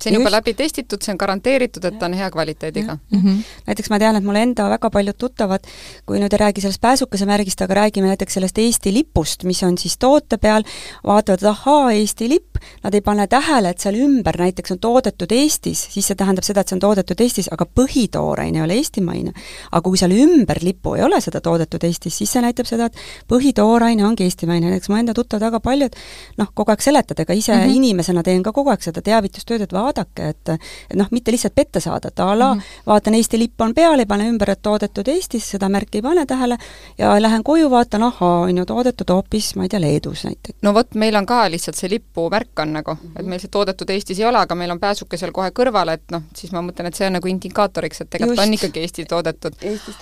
see 0.00 0.10
on 0.10 0.20
juba 0.20 0.32
läbi 0.32 0.54
testitud, 0.56 1.02
see 1.02 1.12
on 1.14 1.18
garanteeritud, 1.20 1.84
et 1.84 1.98
ta 2.00 2.08
on 2.08 2.16
hea 2.16 2.30
kvaliteediga 2.32 2.96
mm. 2.96 3.22
-hmm. 3.22 3.42
näiteks 3.66 3.90
ma 3.90 3.98
tean, 3.98 4.16
et 4.16 4.24
mul 4.24 4.38
enda 4.40 4.68
väga 4.70 4.90
paljud 4.90 5.18
tuttavad, 5.18 5.66
kui 6.06 6.20
nüüd 6.20 6.32
ei 6.32 6.42
räägi 6.44 6.64
sellest 6.64 6.80
pääsukese 6.80 7.26
märgist, 7.26 7.62
aga 7.62 7.74
räägime 7.82 8.06
näiteks 8.12 8.34
sellest 8.34 8.58
Eesti 8.58 8.92
lipust, 8.94 9.44
mis 9.44 9.62
on 9.62 9.78
siis 9.78 9.98
toote 9.98 10.38
peal, 10.38 10.64
vaatavad, 11.06 11.42
et 11.42 11.48
ahaa, 11.52 11.92
Eesti 11.92 12.28
lipp, 12.28 12.49
nad 12.82 12.94
ei 12.94 13.00
pane 13.00 13.26
tähele, 13.26 13.70
et 13.70 13.78
seal 13.78 13.98
ümber 14.00 14.36
näiteks 14.40 14.76
on 14.76 14.78
toodetud 14.78 15.32
Eestis, 15.32 15.86
siis 15.94 16.06
see 16.06 16.18
tähendab 16.18 16.44
seda, 16.44 16.60
et 16.60 16.68
see 16.68 16.76
on 16.76 16.84
toodetud 16.84 17.20
Eestis, 17.20 17.50
aga 17.52 17.66
põhitooraine 17.66 18.60
ei 18.60 18.64
ole 18.64 18.78
eestimaine. 18.80 19.32
aga 19.70 19.82
kui 19.82 19.98
seal 19.98 20.12
ümber 20.12 20.58
lipu 20.62 20.94
ei 20.94 21.02
ole 21.02 21.20
seda 21.20 21.40
toodetud 21.40 21.84
Eestis, 21.84 22.18
siis 22.18 22.32
see 22.32 22.42
näitab 22.42 22.66
seda, 22.66 22.86
et 22.86 22.96
põhitooraine 23.28 24.04
ongi 24.04 24.24
eestimaine, 24.24 24.70
näiteks 24.70 24.88
mu 24.88 24.96
enda 24.96 25.14
tuttavad 25.14 25.50
väga 25.50 25.60
paljud 25.60 25.96
noh, 26.38 26.52
kogu 26.54 26.70
aeg 26.70 26.82
seletad, 26.82 27.20
ega 27.20 27.32
ise 27.32 27.54
mm 27.54 27.60
-hmm. 27.60 27.76
inimesena 27.76 28.22
teen 28.22 28.42
ka 28.42 28.52
kogu 28.52 28.70
aeg 28.70 28.82
seda 28.82 29.02
teavitustööd, 29.02 29.60
et 29.62 29.72
vaadake, 29.72 30.00
vaadake, 30.00 30.28
et 30.28 30.48
et 30.90 30.96
noh, 30.98 31.06
mitte 31.10 31.32
lihtsalt 31.32 31.54
petta 31.54 31.80
saada, 31.80 32.08
et 32.08 32.20
a 32.20 32.38
la 32.38 32.54
mm 32.54 32.60
-hmm. 32.60 32.82
vaatan, 32.86 33.14
Eesti 33.14 33.38
lipp 33.38 33.60
on 33.60 33.74
peal, 33.74 33.98
ei 33.98 34.06
pane 34.06 34.28
ümber, 34.28 34.50
et 34.50 34.62
toodetud 34.62 35.08
Eestis, 35.08 35.50
seda 35.50 35.68
märki 35.68 35.98
ei 35.98 36.02
pane 36.02 36.26
tähele, 36.26 36.58
ja 36.98 37.22
lähen 37.22 37.44
koju, 37.44 37.70
vaatan, 37.70 38.02
ahaa, 38.02 38.40
on 38.40 38.58
ju 38.58 38.64
toodetud 38.66 39.10
hoopis, 39.10 39.56
ma 39.56 39.62
ei 39.62 39.68
tea, 39.68 39.80
Leedus 39.80 40.24
näiteks. 40.24 40.58
no 40.62 40.74
vot, 40.74 40.94
meil 40.94 41.14
on 41.16 41.26
ka 41.26 41.50
lihtsalt 41.50 41.76
see 41.76 41.90
lipumärk 41.90 42.49
on 42.58 42.72
nagu, 42.72 42.96
et 43.16 43.26
meil 43.26 43.40
see 43.40 43.50
toodetud 43.52 43.90
Eestis 43.90 44.18
ei 44.20 44.26
ole, 44.28 44.38
aga 44.38 44.54
meil 44.54 44.70
on 44.70 44.80
pääsuke 44.80 45.16
seal 45.20 45.32
kohe 45.32 45.50
kõrval, 45.56 45.94
et 45.94 46.04
noh, 46.10 46.22
siis 46.36 46.52
ma 46.52 46.62
mõtlen, 46.64 46.88
et 46.90 46.98
see 46.98 47.06
on 47.06 47.16
nagu 47.18 47.30
indikaatoriks, 47.30 48.00
et 48.04 48.10
tegelikult 48.10 48.42
on 48.44 48.54
ikkagi 48.56 48.84
Eesti 48.84 49.04
toodetud. 49.10 49.56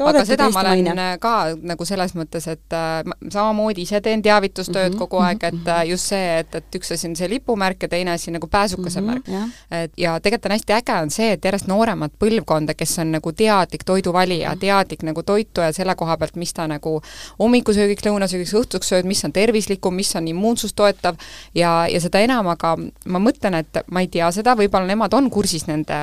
aga 0.06 0.24
seda 0.24 0.48
ma 0.50 0.61
olen 0.61 0.84
maine. 0.84 1.08
ka 1.20 1.34
nagu 1.62 1.84
selles 1.84 2.14
mõttes, 2.18 2.48
et 2.48 2.76
äh, 2.76 3.02
samamoodi 3.30 3.82
ise 3.82 4.00
teen 4.00 4.22
teavitustööd 4.22 4.92
mm 4.92 4.94
-hmm. 4.94 4.98
kogu 4.98 5.22
aeg, 5.24 5.44
et 5.44 5.68
äh, 5.68 5.82
just 5.88 6.08
see, 6.14 6.38
et, 6.38 6.54
et 6.54 6.80
üks 6.80 6.92
asi 6.92 7.08
on 7.08 7.16
see 7.16 7.28
lipumärk 7.28 7.82
ja 7.82 7.88
teine 7.88 8.12
asi 8.12 8.30
nagu 8.30 8.46
pääsukese 8.46 9.00
mm 9.00 9.08
-hmm, 9.08 9.30
märk. 9.30 9.52
et 9.70 9.92
ja 9.96 10.20
tegelikult 10.20 10.46
on 10.46 10.52
hästi 10.52 10.72
äge, 10.72 11.02
on 11.02 11.11
see, 11.11 11.32
et 11.32 11.44
järjest 11.44 11.66
nooremat 11.66 12.12
põlvkonda, 12.18 12.74
kes 12.74 12.98
on 12.98 13.12
nagu 13.12 13.32
teadlik 13.32 13.84
toiduvalija, 13.84 14.54
mm. 14.54 14.58
teadlik 14.58 15.02
nagu 15.02 15.22
toituja 15.22 15.72
selle 15.72 15.94
koha 15.94 16.16
pealt, 16.16 16.37
mis 16.37 16.52
ta 16.54 16.66
nagu 16.66 17.00
hommikusöögiks, 17.38 18.06
lõunasöögiks, 18.06 18.54
õhtuks 18.54 18.92
sööd, 18.92 19.04
mis 19.04 19.24
on 19.24 19.32
tervislikum, 19.32 19.94
mis 19.94 20.16
on 20.16 20.28
immuunsust 20.28 20.76
toetav 20.76 21.16
ja, 21.54 21.87
ja 21.90 22.00
seda 22.00 22.20
enam 22.20 22.38
aga 22.46 22.77
ma 23.07 23.18
mõtlen, 23.18 23.55
et 23.55 23.83
ma 23.90 24.01
ei 24.01 24.09
tea 24.09 24.31
seda, 24.33 24.55
võib-olla 24.55 24.87
nemad 24.87 25.14
on 25.14 25.31
kursis 25.31 25.66
nende 25.66 25.98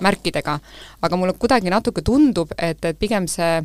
märkidega, 0.00 0.58
aga 1.00 1.16
mulle 1.16 1.32
kuidagi 1.38 1.70
natuke 1.70 2.02
tundub, 2.02 2.52
et, 2.58 2.84
et 2.84 2.98
pigem 2.98 3.26
see 3.30 3.62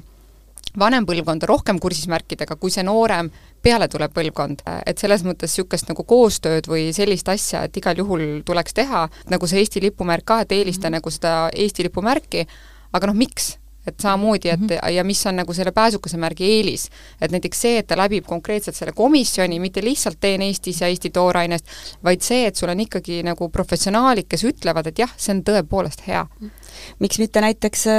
vanem 0.77 1.05
põlvkond 1.05 1.43
on 1.43 1.49
rohkem 1.49 1.79
kursis 1.79 2.07
märkidega 2.07 2.55
kui 2.55 2.71
see 2.71 2.83
noorem 2.83 3.29
peale 3.61 3.87
tulev 3.91 4.11
põlvkond, 4.15 4.63
et 4.87 4.97
selles 5.01 5.23
mõttes 5.27 5.51
niisugust 5.51 5.89
nagu 5.91 6.05
koostööd 6.07 6.69
või 6.71 6.89
sellist 6.95 7.29
asja, 7.29 7.65
et 7.67 7.77
igal 7.77 7.97
juhul 7.97 8.41
tuleks 8.45 8.73
teha, 8.73 9.07
nagu 9.29 9.47
see 9.47 9.61
Eesti 9.61 9.83
lipumärk 9.83 10.25
ka, 10.25 10.41
et 10.41 10.51
eelista 10.51 10.87
mm 10.87 10.93
-hmm. 10.93 10.97
nagu 10.97 11.11
seda 11.11 11.49
Eesti 11.53 11.83
lipumärki, 11.83 12.47
aga 12.93 13.07
noh, 13.07 13.15
miks? 13.15 13.57
Et 13.87 13.99
samamoodi, 13.99 14.49
et 14.49 14.59
mm 14.59 14.67
-hmm. 14.67 14.89
ja 14.89 15.03
mis 15.03 15.25
on 15.25 15.35
nagu 15.35 15.53
selle 15.53 15.71
pääsukese 15.71 16.17
märgi 16.17 16.45
eelis. 16.45 16.89
et 17.21 17.31
näiteks 17.31 17.61
see, 17.61 17.77
et 17.77 17.87
ta 17.87 17.97
läbib 17.97 18.25
konkreetselt 18.25 18.75
selle 18.75 18.91
komisjoni, 18.91 19.59
mitte 19.59 19.81
lihtsalt 19.83 20.17
teen 20.19 20.41
Eestis 20.41 20.81
ja 20.81 20.87
Eesti 20.87 21.09
toorainest, 21.09 21.65
vaid 22.03 22.21
see, 22.21 22.45
et 22.45 22.55
sul 22.55 22.69
on 22.69 22.79
ikkagi 22.79 23.23
nagu 23.23 23.49
professionaalid, 23.49 24.25
kes 24.29 24.43
ütlevad, 24.43 24.87
et 24.87 24.99
jah, 24.99 25.13
see 25.17 25.35
on 25.35 25.43
tõepoolest 25.43 26.07
hea 26.07 26.23
mm. 26.23 26.47
-hmm 26.47 26.61
miks 26.99 27.19
mitte 27.19 27.41
näiteks 27.41 27.87
äh, 27.87 27.93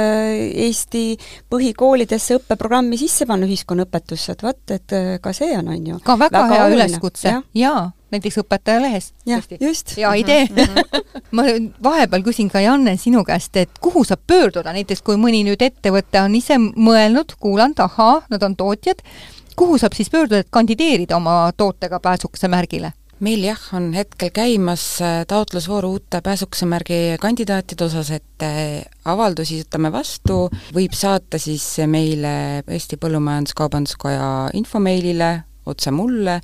Eesti 0.67 1.03
põhikoolidesse 1.51 2.37
õppeprogrammi 2.39 2.97
sisse 2.99 3.27
panna 3.29 3.47
ühiskonnaõpetusse, 3.49 4.35
et 4.35 4.45
vot, 4.45 4.61
et 4.75 4.95
äh, 4.97 5.09
ka 5.23 5.33
see 5.35 5.51
on, 5.57 5.69
on 5.73 5.91
ju. 5.93 5.99
ka 6.03 6.17
väga, 6.19 6.45
väga 6.45 6.53
hea 6.53 6.65
oluline. 6.67 6.87
üleskutse 6.87 7.29
ja., 7.29 7.41
jaa, 7.57 7.83
näiteks 8.13 8.39
Õpetajalehes. 8.43 9.11
jah, 9.29 9.43
just. 9.59 9.95
hea 9.97 10.13
idee 10.21 10.47
ma 11.35 11.45
vahepeal 11.83 12.25
küsin 12.25 12.49
ka 12.53 12.63
Janne 12.63 12.95
sinu 13.01 13.23
käest, 13.27 13.55
et 13.59 13.77
kuhu 13.81 14.05
saab 14.07 14.23
pöörduda, 14.27 14.73
näiteks 14.75 15.03
kui 15.05 15.19
mõni 15.19 15.43
nüüd 15.47 15.61
ettevõte 15.65 16.21
on 16.23 16.35
ise 16.39 16.59
mõelnud, 16.59 17.37
kuulanud, 17.39 17.79
ahaa, 17.83 18.21
nad 18.33 18.43
on 18.45 18.57
tootjad, 18.59 19.03
kuhu 19.59 19.79
saab 19.81 19.95
siis 19.97 20.11
pöörduda, 20.13 20.43
et 20.43 20.51
kandideerida 20.53 21.17
oma 21.17 21.37
tootega 21.57 21.99
pääsukese 22.03 22.51
märgile? 22.51 22.93
meil 23.23 23.43
jah, 23.45 23.61
on 23.77 23.91
hetkel 23.95 24.31
käimas 24.35 24.83
äh, 25.03 25.21
taotlusvoor 25.29 25.85
uute 25.87 26.19
pääsukesemärgi 26.23 27.17
kandidaatide 27.21 27.85
osas, 27.85 28.11
et 28.11 28.43
äh, 28.43 28.83
avaldusi 29.05 29.61
võtame 29.61 29.93
vastu, 29.93 30.47
võib 30.75 30.95
saata 30.97 31.39
siis 31.39 31.65
meile 31.87 32.63
Eesti 32.67 32.99
Põllumajandus-Kaubanduskoja 32.99 34.27
infomeilile, 34.59 35.31
otse 35.69 35.93
mulle, 35.95 36.41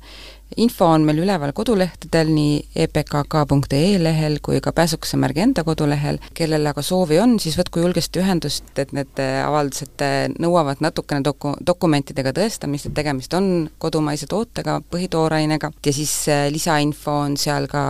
info 0.56 0.86
on 0.90 1.04
meil 1.06 1.20
üleval 1.22 1.52
kodulehtedel, 1.56 2.30
nii 2.34 2.84
epkk.ee 2.84 3.98
lehel 4.02 4.38
kui 4.42 4.60
ka 4.60 4.72
Pääsukesemärgi 4.72 5.44
enda 5.44 5.64
kodulehel, 5.64 6.18
kellel 6.34 6.66
aga 6.70 6.82
soovi 6.82 7.20
on, 7.22 7.38
siis 7.42 7.58
võtku 7.58 7.82
julgesti 7.84 8.22
ühendust, 8.22 8.70
et 8.78 8.94
need 8.96 9.20
avaldused 9.20 10.04
nõuavad 10.42 10.82
natukene 10.84 11.24
doku-, 11.26 11.56
dokumentidega 11.66 12.32
tõestamist, 12.36 12.88
et 12.88 12.96
tegemist 12.96 13.34
on 13.36 13.68
kodumaise 13.78 14.26
tootega, 14.30 14.80
põhitoorainega, 14.90 15.72
ja 15.86 15.94
siis 15.94 16.14
äh, 16.28 16.46
lisainfo 16.52 17.20
on 17.26 17.36
seal 17.40 17.68
ka 17.70 17.82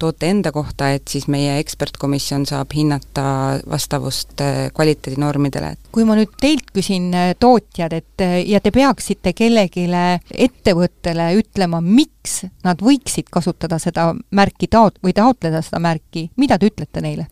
toote 0.00 0.30
enda 0.30 0.52
kohta, 0.52 0.90
et 0.96 1.08
siis 1.08 1.28
meie 1.32 1.58
ekspertkomisjon 1.60 2.46
saab 2.48 2.72
hinnata 2.76 3.60
vastavust 3.70 4.40
äh, 4.44 4.68
kvaliteedinormidele, 4.76 5.74
et 5.76 5.89
kui 5.92 6.04
ma 6.06 6.14
nüüd 6.18 6.32
teilt 6.40 6.70
küsin, 6.74 7.10
tootjad, 7.40 7.92
et 7.92 8.24
ja 8.46 8.60
te 8.62 8.70
peaksite 8.74 9.32
kellelegi 9.36 9.88
ettevõttele 10.30 11.32
ütlema, 11.40 11.80
miks 11.82 12.44
nad 12.64 12.82
võiksid 12.84 13.30
kasutada 13.32 13.78
seda 13.82 14.12
märki 14.30 14.70
taot- 14.70 15.00
või 15.02 15.12
taotleda 15.16 15.62
seda 15.62 15.82
märki, 15.82 16.30
mida 16.36 16.58
te 16.58 16.70
ütlete 16.70 17.02
neile? 17.02 17.26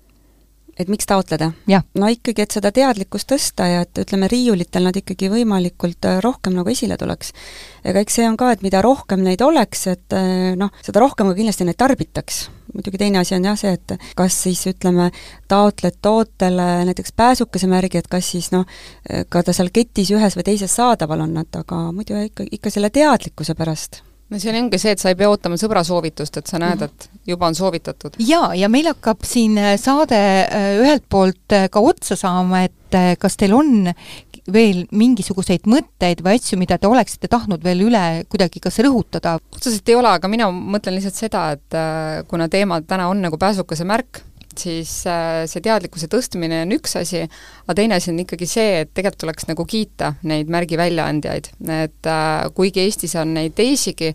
Et 0.78 0.90
miks 0.90 1.08
taotleda? 1.08 1.50
no 1.98 2.10
ikkagi, 2.12 2.44
et 2.44 2.54
seda 2.54 2.70
teadlikkust 2.74 3.28
tõsta 3.32 3.66
ja 3.68 3.82
et 3.86 4.02
ütleme, 4.04 4.28
riiulitel 4.30 4.86
nad 4.88 4.96
ikkagi 4.96 5.30
võimalikult 5.32 6.08
äh, 6.08 6.20
rohkem 6.24 6.56
nagu 6.58 6.70
esile 6.72 6.98
tuleks. 7.00 7.32
ega 7.84 8.02
eks 8.04 8.18
see 8.20 8.28
on 8.28 8.38
ka, 8.40 8.52
et 8.54 8.64
mida 8.64 8.82
rohkem 8.84 9.22
neid 9.26 9.42
oleks, 9.44 9.86
et 9.92 10.16
äh, 10.16 10.54
noh, 10.58 10.72
seda 10.84 11.02
rohkem 11.04 11.30
ka 11.30 11.36
kindlasti 11.38 11.68
neid 11.68 11.78
tarbitaks. 11.80 12.40
muidugi 12.74 13.00
teine 13.00 13.22
asi 13.22 13.36
on 13.36 13.48
jah 13.50 13.58
see, 13.58 13.74
et 13.74 13.96
kas 14.16 14.40
siis 14.46 14.64
ütleme, 14.70 15.10
taotled 15.48 16.00
tootele 16.02 16.68
näiteks 16.88 17.14
pääsukese 17.16 17.70
märgi, 17.70 18.02
et 18.02 18.10
kas 18.10 18.34
siis 18.34 18.52
noh, 18.54 18.68
ka 19.28 19.42
ta 19.42 19.56
seal 19.56 19.72
ketis 19.74 20.12
ühes 20.14 20.36
või 20.38 20.50
teises 20.52 20.74
saadaval 20.76 21.26
on 21.26 21.40
nad, 21.40 21.50
aga 21.56 21.88
muidu 21.92 22.18
ikka, 22.28 22.46
ikka 22.58 22.74
selle 22.74 22.92
teadlikkuse 22.94 23.56
pärast 23.58 24.02
no 24.28 24.40
siin 24.40 24.58
ongi 24.60 24.80
see, 24.80 24.94
et 24.94 25.02
sa 25.02 25.12
ei 25.12 25.18
pea 25.18 25.28
ootama 25.30 25.58
sõbra 25.60 25.82
soovitust, 25.86 26.40
et 26.40 26.50
sa 26.50 26.60
näed, 26.60 26.84
et 26.84 27.08
juba 27.28 27.48
on 27.48 27.56
soovitatud. 27.58 28.18
jaa, 28.22 28.52
ja 28.58 28.70
meil 28.72 28.90
hakkab 28.90 29.24
siin 29.28 29.58
äh, 29.60 29.74
saade 29.80 30.18
äh, 30.18 30.70
ühelt 30.82 31.06
poolt 31.10 31.56
äh, 31.56 31.68
ka 31.72 31.82
otsa 31.84 32.18
saama, 32.18 32.66
et 32.68 32.74
kas 33.20 33.34
teil 33.36 33.52
on 33.52 33.90
veel 34.48 34.86
mingisuguseid 34.96 35.66
mõtteid 35.68 36.22
või 36.24 36.38
asju, 36.38 36.56
mida 36.56 36.78
te 36.80 36.88
oleksite 36.88 37.28
tahtnud 37.28 37.60
veel 37.60 37.82
üle 37.84 38.04
kuidagi 38.32 38.62
kas 38.64 38.80
rõhutada? 38.80 39.34
otseselt 39.52 39.92
ei 39.92 39.98
ole, 39.98 40.14
aga 40.16 40.30
mina 40.32 40.48
mõtlen 40.48 40.96
lihtsalt 40.96 41.18
seda, 41.18 41.42
et 41.58 41.76
kuna 42.30 42.48
teema 42.48 42.80
täna 42.80 43.10
on 43.12 43.20
nagu 43.26 43.36
pääsukese 43.36 43.84
märk, 43.84 44.22
siis 44.62 44.92
äh, 45.10 45.44
see 45.50 45.62
teadlikkuse 45.64 46.08
tõstmine 46.12 46.62
on 46.64 46.74
üks 46.78 46.96
asi, 47.00 47.24
aga 47.64 47.76
teine 47.78 47.98
asi 47.98 48.12
on 48.12 48.22
ikkagi 48.22 48.48
see, 48.48 48.82
et 48.82 48.92
tegelikult 48.94 49.22
tuleks 49.24 49.48
nagu 49.50 49.66
kiita 49.68 50.14
neid 50.28 50.50
märgi 50.52 50.78
väljaandjaid, 50.80 51.52
et 51.74 52.10
äh, 52.10 52.48
kuigi 52.56 52.84
Eestis 52.84 53.16
on 53.20 53.34
neid 53.36 53.56
teisigi, 53.58 54.14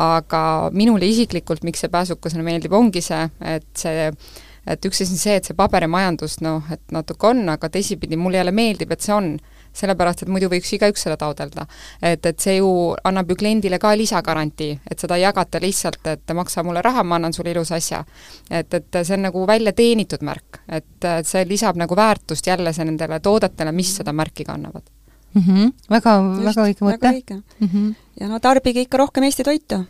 aga 0.00 0.42
minule 0.74 1.06
isiklikult, 1.06 1.62
miks 1.66 1.84
see 1.84 1.92
pääsukesena 1.92 2.44
meeldib, 2.46 2.74
ongi 2.74 3.02
see, 3.04 3.22
et 3.54 3.70
see 3.78 4.10
et 4.64 4.86
üks 4.88 5.02
asi 5.04 5.12
on 5.12 5.20
see, 5.20 5.34
et 5.38 5.48
see 5.48 5.56
paberimajandus 5.58 6.38
noh, 6.44 6.64
et 6.72 6.82
natuke 6.94 7.28
on, 7.28 7.42
aga 7.52 7.68
teisipidi 7.72 8.16
mulle 8.16 8.40
jälle 8.40 8.54
meeldib, 8.54 8.94
et 8.94 9.04
see 9.04 9.14
on 9.14 9.34
sellepärast 9.74 10.24
et 10.24 10.32
muidu 10.32 10.48
võiks 10.52 10.72
igaüks 10.76 11.06
seda 11.06 11.16
taotleda. 11.20 11.66
et, 12.02 12.26
et 12.26 12.40
see 12.40 12.56
ju 12.56 12.94
annab 13.04 13.30
ju 13.30 13.36
kliendile 13.36 13.78
ka 13.78 13.94
lisagarantii, 13.96 14.78
et 14.90 14.98
seda 14.98 15.18
ei 15.18 15.26
jagata 15.26 15.60
lihtsalt, 15.60 16.06
et 16.06 16.34
maksa 16.34 16.62
mulle 16.62 16.82
raha, 16.82 17.04
ma 17.04 17.18
annan 17.20 17.32
sulle 17.32 17.50
ilusa 17.50 17.74
asja. 17.74 18.04
et, 18.50 18.74
et 18.74 19.00
see 19.02 19.16
on 19.16 19.26
nagu 19.28 19.46
välja 19.46 19.72
teenitud 19.72 20.22
märk, 20.22 20.62
et 20.68 21.08
see 21.24 21.44
lisab 21.48 21.76
nagu 21.80 21.96
väärtust 21.96 22.46
jälle 22.46 22.72
see 22.72 22.84
nendele 22.84 23.20
toodetele, 23.20 23.72
mis 23.72 23.96
seda 23.96 24.12
märki 24.12 24.44
kannavad 24.44 24.82
mm. 25.34 25.42
-hmm. 25.42 25.72
väga, 25.90 26.14
väga 26.44 26.62
õige 26.62 26.84
mõte. 26.86 27.42
Mm 27.60 27.68
-hmm. 27.68 27.94
ja 28.20 28.28
no 28.28 28.40
tarbige 28.40 28.80
ikka 28.80 28.98
rohkem 28.98 29.24
Eesti 29.24 29.44
toitu 29.44 29.84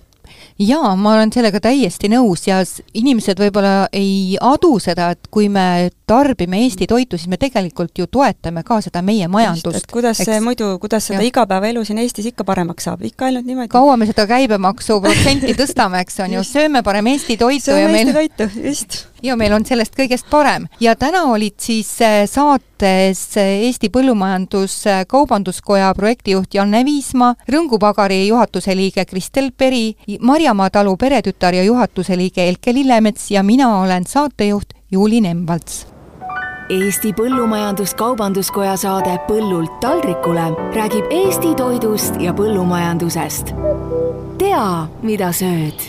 jaa, 0.59 0.97
ma 0.97 1.15
olen 1.15 1.33
sellega 1.33 1.61
täiesti 1.61 2.09
nõus 2.09 2.47
ja 2.47 2.63
inimesed 2.95 3.41
võib-olla 3.41 3.89
ei 3.93 4.37
adu 4.41 4.79
seda, 4.79 5.11
et 5.11 5.29
kui 5.31 5.49
me 5.49 5.91
tarbime 6.07 6.59
Eesti 6.65 6.87
toitu, 6.87 7.19
siis 7.19 7.29
me 7.29 7.37
tegelikult 7.41 7.99
ju 7.99 8.07
toetame 8.07 8.63
ka 8.67 8.81
seda 8.85 9.03
meie 9.03 9.29
majandust. 9.29 9.87
kuidas 9.93 10.21
eks? 10.21 10.29
see 10.29 10.41
muidu, 10.45 10.75
kuidas 10.81 11.09
seda 11.09 11.25
igapäevaelu 11.25 11.85
siin 11.85 11.99
Eestis 12.03 12.29
ikka 12.33 12.45
paremaks 12.45 12.85
saab, 12.89 13.05
ikka 13.09 13.31
ainult 13.31 13.49
niimoodi. 13.49 13.73
kaua 13.73 13.97
me 13.97 14.09
seda 14.11 14.27
käibemaksu 14.29 15.01
protsenti 15.05 15.57
tõstame, 15.61 16.03
eks 16.05 16.21
on 16.27 16.37
ju, 16.39 16.45
sööme 16.45 16.85
parem 16.85 17.09
Eesti 17.15 17.39
toitu 17.41 17.71
sööme 17.71 17.81
ja 17.81 17.89
meil 17.89 18.13
Eesti 18.13 18.19
toitu, 18.19 18.69
just. 18.69 19.01
ja 19.29 19.39
meil 19.41 19.57
on 19.57 19.65
sellest 19.65 19.97
kõigest 19.97 20.29
parem. 20.31 20.69
ja 20.81 20.97
täna 21.01 21.25
olid 21.33 21.57
siis 21.65 21.95
äh, 22.05 22.27
saates 22.29 23.25
äh, 23.41 23.65
Eesti 23.71 23.89
Põllumajandus-Kaubanduskoja 23.95 25.95
projektijuht 25.97 26.55
Janne 26.55 26.85
Viismaa, 26.85 27.33
Rõngu 27.49 27.81
pagari 27.81 28.27
juhatuse 28.27 28.77
liige 28.77 29.09
Kristel 29.09 29.53
Peri, 29.57 29.97
Marjamaa 30.21 30.69
talu 30.71 30.97
peretütar 31.01 31.57
ja 31.57 31.65
juhatuse 31.65 32.19
liige 32.21 32.49
Elke 32.49 32.77
Lillemets 32.77 33.31
ja 33.31 33.43
mina 33.43 33.79
olen 33.81 34.05
saatejuht 34.05 34.84
Juuli 34.95 35.21
Nemvalts 35.21 35.87
Eesti 36.71 37.11
Põllumajandus-Kaubanduskoja 37.19 38.77
saade 38.79 39.17
Põllult 39.27 39.81
taldrikule 39.83 40.45
räägib 40.77 41.11
Eesti 41.11 41.51
toidust 41.59 42.21
ja 42.23 42.31
põllumajandusest. 42.37 43.51
tea, 44.39 44.87
mida 45.03 45.33
sööd 45.35 45.83